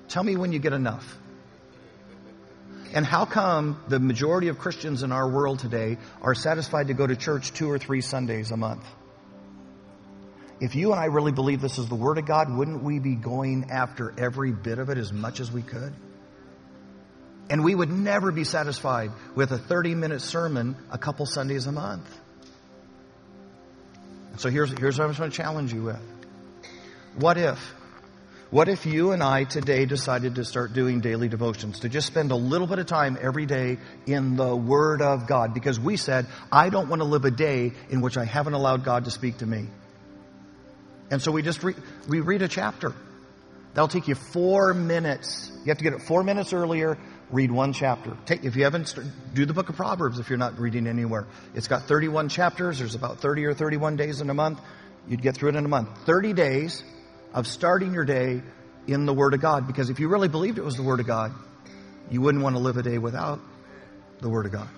Tell 0.08 0.22
me 0.22 0.36
when 0.36 0.52
you 0.52 0.58
get 0.58 0.72
enough. 0.72 1.18
And 2.92 3.04
how 3.04 3.24
come 3.24 3.82
the 3.88 3.98
majority 3.98 4.48
of 4.48 4.58
Christians 4.58 5.02
in 5.02 5.10
our 5.10 5.28
world 5.28 5.58
today 5.58 5.98
are 6.22 6.34
satisfied 6.34 6.88
to 6.88 6.94
go 6.94 7.06
to 7.06 7.16
church 7.16 7.52
two 7.52 7.68
or 7.68 7.78
three 7.78 8.02
Sundays 8.02 8.52
a 8.52 8.56
month? 8.56 8.84
If 10.64 10.74
you 10.74 10.92
and 10.92 10.98
I 10.98 11.06
really 11.06 11.30
believe 11.30 11.60
this 11.60 11.76
is 11.76 11.90
the 11.90 11.94
Word 11.94 12.16
of 12.16 12.24
God, 12.24 12.50
wouldn't 12.50 12.82
we 12.82 12.98
be 12.98 13.16
going 13.16 13.66
after 13.70 14.14
every 14.16 14.50
bit 14.50 14.78
of 14.78 14.88
it 14.88 14.96
as 14.96 15.12
much 15.12 15.40
as 15.40 15.52
we 15.52 15.60
could? 15.60 15.92
And 17.50 17.62
we 17.62 17.74
would 17.74 17.90
never 17.90 18.32
be 18.32 18.44
satisfied 18.44 19.10
with 19.34 19.52
a 19.52 19.58
30 19.58 19.94
minute 19.94 20.22
sermon 20.22 20.74
a 20.90 20.96
couple 20.96 21.26
Sundays 21.26 21.66
a 21.66 21.72
month. 21.72 22.08
So 24.38 24.48
here's, 24.48 24.70
here's 24.78 24.98
what 24.98 25.06
I'm 25.06 25.12
going 25.12 25.30
to 25.30 25.36
challenge 25.36 25.74
you 25.74 25.82
with. 25.82 26.00
What 27.16 27.36
if? 27.36 27.58
What 28.48 28.70
if 28.70 28.86
you 28.86 29.12
and 29.12 29.22
I 29.22 29.44
today 29.44 29.84
decided 29.84 30.36
to 30.36 30.46
start 30.46 30.72
doing 30.72 31.00
daily 31.00 31.28
devotions, 31.28 31.80
to 31.80 31.90
just 31.90 32.06
spend 32.06 32.30
a 32.30 32.36
little 32.36 32.66
bit 32.66 32.78
of 32.78 32.86
time 32.86 33.18
every 33.20 33.44
day 33.44 33.76
in 34.06 34.36
the 34.36 34.56
Word 34.56 35.02
of 35.02 35.26
God? 35.26 35.52
Because 35.52 35.78
we 35.78 35.98
said, 35.98 36.26
I 36.50 36.70
don't 36.70 36.88
want 36.88 37.02
to 37.02 37.06
live 37.06 37.26
a 37.26 37.30
day 37.30 37.72
in 37.90 38.00
which 38.00 38.16
I 38.16 38.24
haven't 38.24 38.54
allowed 38.54 38.82
God 38.82 39.04
to 39.04 39.10
speak 39.10 39.38
to 39.38 39.46
me. 39.46 39.68
And 41.14 41.22
so 41.22 41.30
we 41.30 41.42
just 41.42 41.62
re- 41.62 41.76
we 42.08 42.18
read 42.18 42.42
a 42.42 42.48
chapter. 42.48 42.92
That'll 43.72 43.86
take 43.86 44.08
you 44.08 44.16
four 44.16 44.74
minutes. 44.74 45.48
You 45.60 45.66
have 45.66 45.78
to 45.78 45.84
get 45.84 45.92
it 45.92 46.02
four 46.02 46.24
minutes 46.24 46.52
earlier. 46.52 46.98
Read 47.30 47.52
one 47.52 47.72
chapter. 47.72 48.16
Take 48.26 48.42
if 48.42 48.56
you 48.56 48.64
haven't 48.64 48.92
do 49.32 49.46
the 49.46 49.52
book 49.52 49.68
of 49.68 49.76
Proverbs 49.76 50.18
if 50.18 50.28
you're 50.28 50.40
not 50.40 50.58
reading 50.58 50.88
anywhere. 50.88 51.28
It's 51.54 51.68
got 51.68 51.84
31 51.84 52.30
chapters. 52.30 52.80
There's 52.80 52.96
about 52.96 53.20
30 53.20 53.44
or 53.44 53.54
31 53.54 53.94
days 53.94 54.20
in 54.20 54.28
a 54.28 54.34
month. 54.34 54.58
You'd 55.06 55.22
get 55.22 55.36
through 55.36 55.50
it 55.50 55.54
in 55.54 55.64
a 55.64 55.68
month. 55.68 56.04
30 56.04 56.32
days 56.32 56.82
of 57.32 57.46
starting 57.46 57.94
your 57.94 58.04
day 58.04 58.42
in 58.88 59.06
the 59.06 59.14
Word 59.14 59.34
of 59.34 59.40
God. 59.40 59.68
Because 59.68 59.90
if 59.90 60.00
you 60.00 60.08
really 60.08 60.26
believed 60.26 60.58
it 60.58 60.64
was 60.64 60.74
the 60.74 60.82
Word 60.82 60.98
of 60.98 61.06
God, 61.06 61.32
you 62.10 62.22
wouldn't 62.22 62.42
want 62.42 62.56
to 62.56 62.60
live 62.60 62.76
a 62.76 62.82
day 62.82 62.98
without 62.98 63.38
the 64.20 64.28
Word 64.28 64.46
of 64.46 64.52
God. 64.52 64.68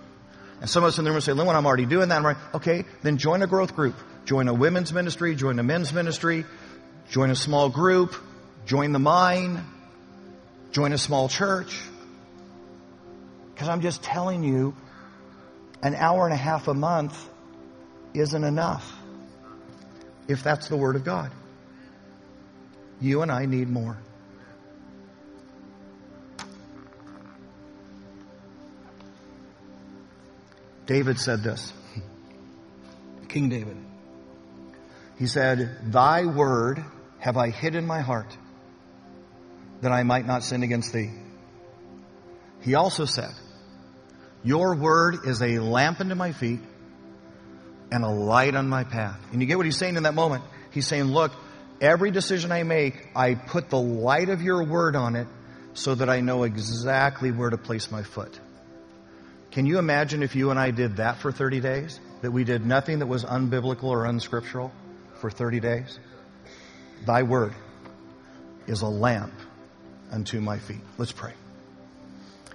And 0.60 0.68
some 0.68 0.84
of 0.84 0.88
us 0.88 0.98
in 0.98 1.06
the 1.06 1.10
room 1.10 1.22
say, 1.22 1.32
Lynn, 1.32 1.48
I'm 1.48 1.64
already 1.64 1.86
doing 1.86 2.10
that. 2.10 2.18
I'm 2.18 2.24
like, 2.24 2.54
okay, 2.56 2.84
then 3.02 3.16
join 3.16 3.40
a 3.40 3.46
growth 3.46 3.74
group. 3.74 3.94
Join 4.26 4.48
a 4.48 4.54
women's 4.54 4.92
ministry, 4.92 5.36
join 5.36 5.58
a 5.60 5.62
men's 5.62 5.92
ministry, 5.92 6.44
join 7.08 7.30
a 7.30 7.36
small 7.36 7.68
group, 7.68 8.14
join 8.66 8.90
the 8.90 8.98
mine, 8.98 9.64
join 10.72 10.92
a 10.92 10.98
small 10.98 11.28
church. 11.28 11.80
Because 13.54 13.68
I'm 13.68 13.80
just 13.80 14.02
telling 14.02 14.42
you, 14.42 14.74
an 15.80 15.94
hour 15.94 16.24
and 16.24 16.34
a 16.34 16.36
half 16.36 16.66
a 16.66 16.74
month 16.74 17.16
isn't 18.14 18.42
enough 18.42 18.92
if 20.26 20.42
that's 20.42 20.68
the 20.68 20.76
Word 20.76 20.96
of 20.96 21.04
God. 21.04 21.30
You 23.00 23.22
and 23.22 23.30
I 23.30 23.46
need 23.46 23.68
more. 23.68 23.96
David 30.86 31.20
said 31.20 31.44
this. 31.44 31.72
King 33.28 33.48
David. 33.48 33.76
He 35.16 35.26
said, 35.26 35.92
Thy 35.92 36.26
word 36.26 36.84
have 37.18 37.36
I 37.36 37.50
hid 37.50 37.74
in 37.74 37.86
my 37.86 38.00
heart 38.00 38.36
that 39.80 39.92
I 39.92 40.02
might 40.02 40.26
not 40.26 40.42
sin 40.42 40.62
against 40.62 40.92
thee. 40.92 41.10
He 42.60 42.74
also 42.74 43.04
said, 43.04 43.32
Your 44.44 44.76
word 44.76 45.26
is 45.26 45.42
a 45.42 45.58
lamp 45.58 46.00
unto 46.00 46.14
my 46.14 46.32
feet 46.32 46.60
and 47.90 48.04
a 48.04 48.08
light 48.08 48.54
on 48.54 48.68
my 48.68 48.84
path. 48.84 49.18
And 49.32 49.40
you 49.40 49.46
get 49.46 49.56
what 49.56 49.66
he's 49.66 49.78
saying 49.78 49.96
in 49.96 50.02
that 50.02 50.14
moment? 50.14 50.44
He's 50.70 50.86
saying, 50.86 51.04
Look, 51.04 51.32
every 51.80 52.10
decision 52.10 52.52
I 52.52 52.62
make, 52.62 53.08
I 53.14 53.34
put 53.34 53.70
the 53.70 53.80
light 53.80 54.28
of 54.28 54.42
your 54.42 54.64
word 54.64 54.96
on 54.96 55.16
it 55.16 55.28
so 55.72 55.94
that 55.94 56.10
I 56.10 56.20
know 56.20 56.42
exactly 56.42 57.30
where 57.30 57.50
to 57.50 57.58
place 57.58 57.90
my 57.90 58.02
foot. 58.02 58.38
Can 59.50 59.64
you 59.64 59.78
imagine 59.78 60.22
if 60.22 60.34
you 60.34 60.50
and 60.50 60.58
I 60.58 60.70
did 60.70 60.96
that 60.96 61.18
for 61.18 61.32
30 61.32 61.60
days? 61.60 62.00
That 62.20 62.30
we 62.30 62.44
did 62.44 62.66
nothing 62.66 62.98
that 62.98 63.06
was 63.06 63.24
unbiblical 63.24 63.84
or 63.84 64.04
unscriptural 64.04 64.72
for 65.26 65.30
30 65.30 65.58
days? 65.58 65.98
Thy 67.04 67.24
word 67.24 67.52
is 68.68 68.82
a 68.82 68.86
lamp 68.86 69.32
unto 70.12 70.40
my 70.40 70.58
feet. 70.60 70.82
Let's 70.98 71.10
pray. 71.10 71.32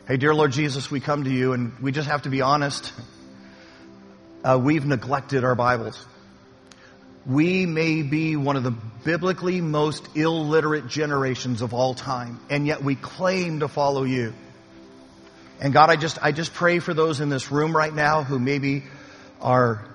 Hey, 0.08 0.16
dear 0.16 0.34
Lord 0.34 0.54
Jesus, 0.54 0.90
we 0.90 1.02
come 1.02 1.26
to 1.26 1.30
you 1.30 1.52
and 1.52 1.78
we 1.80 1.92
just 1.92 2.08
have 2.08 2.22
to 2.22 2.30
be 2.30 2.42
honest. 2.42 2.94
Uh, 4.42 4.58
we've 4.58 4.86
neglected 4.86 5.44
our 5.44 5.54
Bibles. 5.54 6.06
We 7.26 7.66
may 7.66 8.04
be 8.04 8.38
one 8.38 8.56
of 8.56 8.64
the 8.64 8.72
biblically 8.72 9.60
most 9.60 10.08
illiterate 10.16 10.88
generations 10.88 11.62
of 11.62 11.74
all 11.74 11.94
time, 11.94 12.40
and 12.50 12.66
yet 12.66 12.82
we 12.82 12.96
claim 12.96 13.60
to 13.60 13.68
follow 13.68 14.04
you. 14.04 14.34
And 15.60 15.74
God, 15.74 15.90
I 15.90 15.98
just, 15.98 16.24
I 16.24 16.32
just 16.32 16.54
pray 16.54 16.80
for 16.80 16.94
those 16.94 17.20
in 17.20 17.28
this 17.28 17.52
room 17.52 17.76
right 17.76 17.94
now 17.94 18.24
who 18.24 18.40
maybe 18.40 18.84
are 19.42 19.86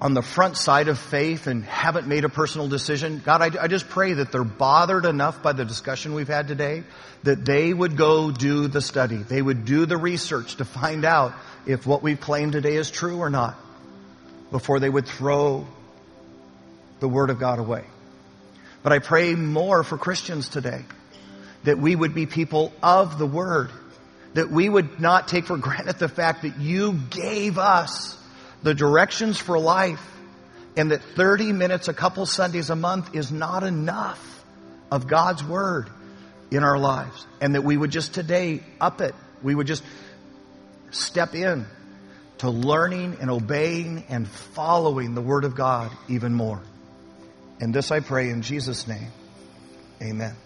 on 0.00 0.14
the 0.14 0.22
front 0.22 0.56
side 0.56 0.88
of 0.88 0.98
faith 0.98 1.46
and 1.46 1.64
haven't 1.64 2.06
made 2.06 2.24
a 2.24 2.28
personal 2.28 2.68
decision. 2.68 3.20
God, 3.24 3.56
I, 3.56 3.64
I 3.64 3.66
just 3.66 3.88
pray 3.88 4.12
that 4.14 4.30
they're 4.30 4.44
bothered 4.44 5.04
enough 5.04 5.42
by 5.42 5.52
the 5.52 5.64
discussion 5.64 6.14
we've 6.14 6.28
had 6.28 6.46
today 6.46 6.84
that 7.24 7.44
they 7.44 7.74
would 7.74 7.96
go 7.96 8.30
do 8.30 8.68
the 8.68 8.80
study. 8.80 9.16
They 9.16 9.42
would 9.42 9.64
do 9.64 9.86
the 9.86 9.96
research 9.96 10.56
to 10.56 10.64
find 10.64 11.04
out 11.04 11.34
if 11.66 11.84
what 11.84 12.02
we've 12.02 12.20
claimed 12.20 12.52
today 12.52 12.76
is 12.76 12.90
true 12.90 13.18
or 13.18 13.28
not 13.28 13.56
before 14.52 14.78
they 14.78 14.88
would 14.88 15.06
throw 15.06 15.66
the 17.00 17.08
Word 17.08 17.30
of 17.30 17.40
God 17.40 17.58
away. 17.58 17.84
But 18.84 18.92
I 18.92 19.00
pray 19.00 19.34
more 19.34 19.82
for 19.82 19.98
Christians 19.98 20.48
today 20.48 20.84
that 21.64 21.78
we 21.78 21.96
would 21.96 22.14
be 22.14 22.26
people 22.26 22.72
of 22.82 23.18
the 23.18 23.26
Word, 23.26 23.70
that 24.34 24.48
we 24.48 24.68
would 24.68 25.00
not 25.00 25.26
take 25.26 25.46
for 25.46 25.56
granted 25.56 25.98
the 25.98 26.08
fact 26.08 26.42
that 26.42 26.58
you 26.60 26.92
gave 27.10 27.58
us 27.58 28.16
the 28.62 28.74
directions 28.74 29.38
for 29.38 29.58
life 29.58 30.04
and 30.76 30.90
that 30.90 31.02
30 31.02 31.52
minutes 31.52 31.88
a 31.88 31.94
couple 31.94 32.26
Sundays 32.26 32.70
a 32.70 32.76
month 32.76 33.14
is 33.14 33.32
not 33.32 33.62
enough 33.64 34.44
of 34.90 35.06
God's 35.06 35.42
Word 35.44 35.90
in 36.50 36.62
our 36.62 36.78
lives. 36.78 37.26
And 37.40 37.54
that 37.54 37.62
we 37.62 37.76
would 37.76 37.90
just 37.90 38.14
today 38.14 38.62
up 38.80 39.00
it. 39.00 39.14
We 39.42 39.54
would 39.54 39.66
just 39.66 39.82
step 40.90 41.34
in 41.34 41.66
to 42.38 42.50
learning 42.50 43.18
and 43.20 43.30
obeying 43.30 44.04
and 44.08 44.28
following 44.28 45.14
the 45.14 45.20
Word 45.20 45.44
of 45.44 45.54
God 45.54 45.90
even 46.08 46.32
more. 46.34 46.62
And 47.60 47.74
this 47.74 47.90
I 47.90 48.00
pray 48.00 48.30
in 48.30 48.42
Jesus' 48.42 48.86
name. 48.86 49.10
Amen. 50.00 50.36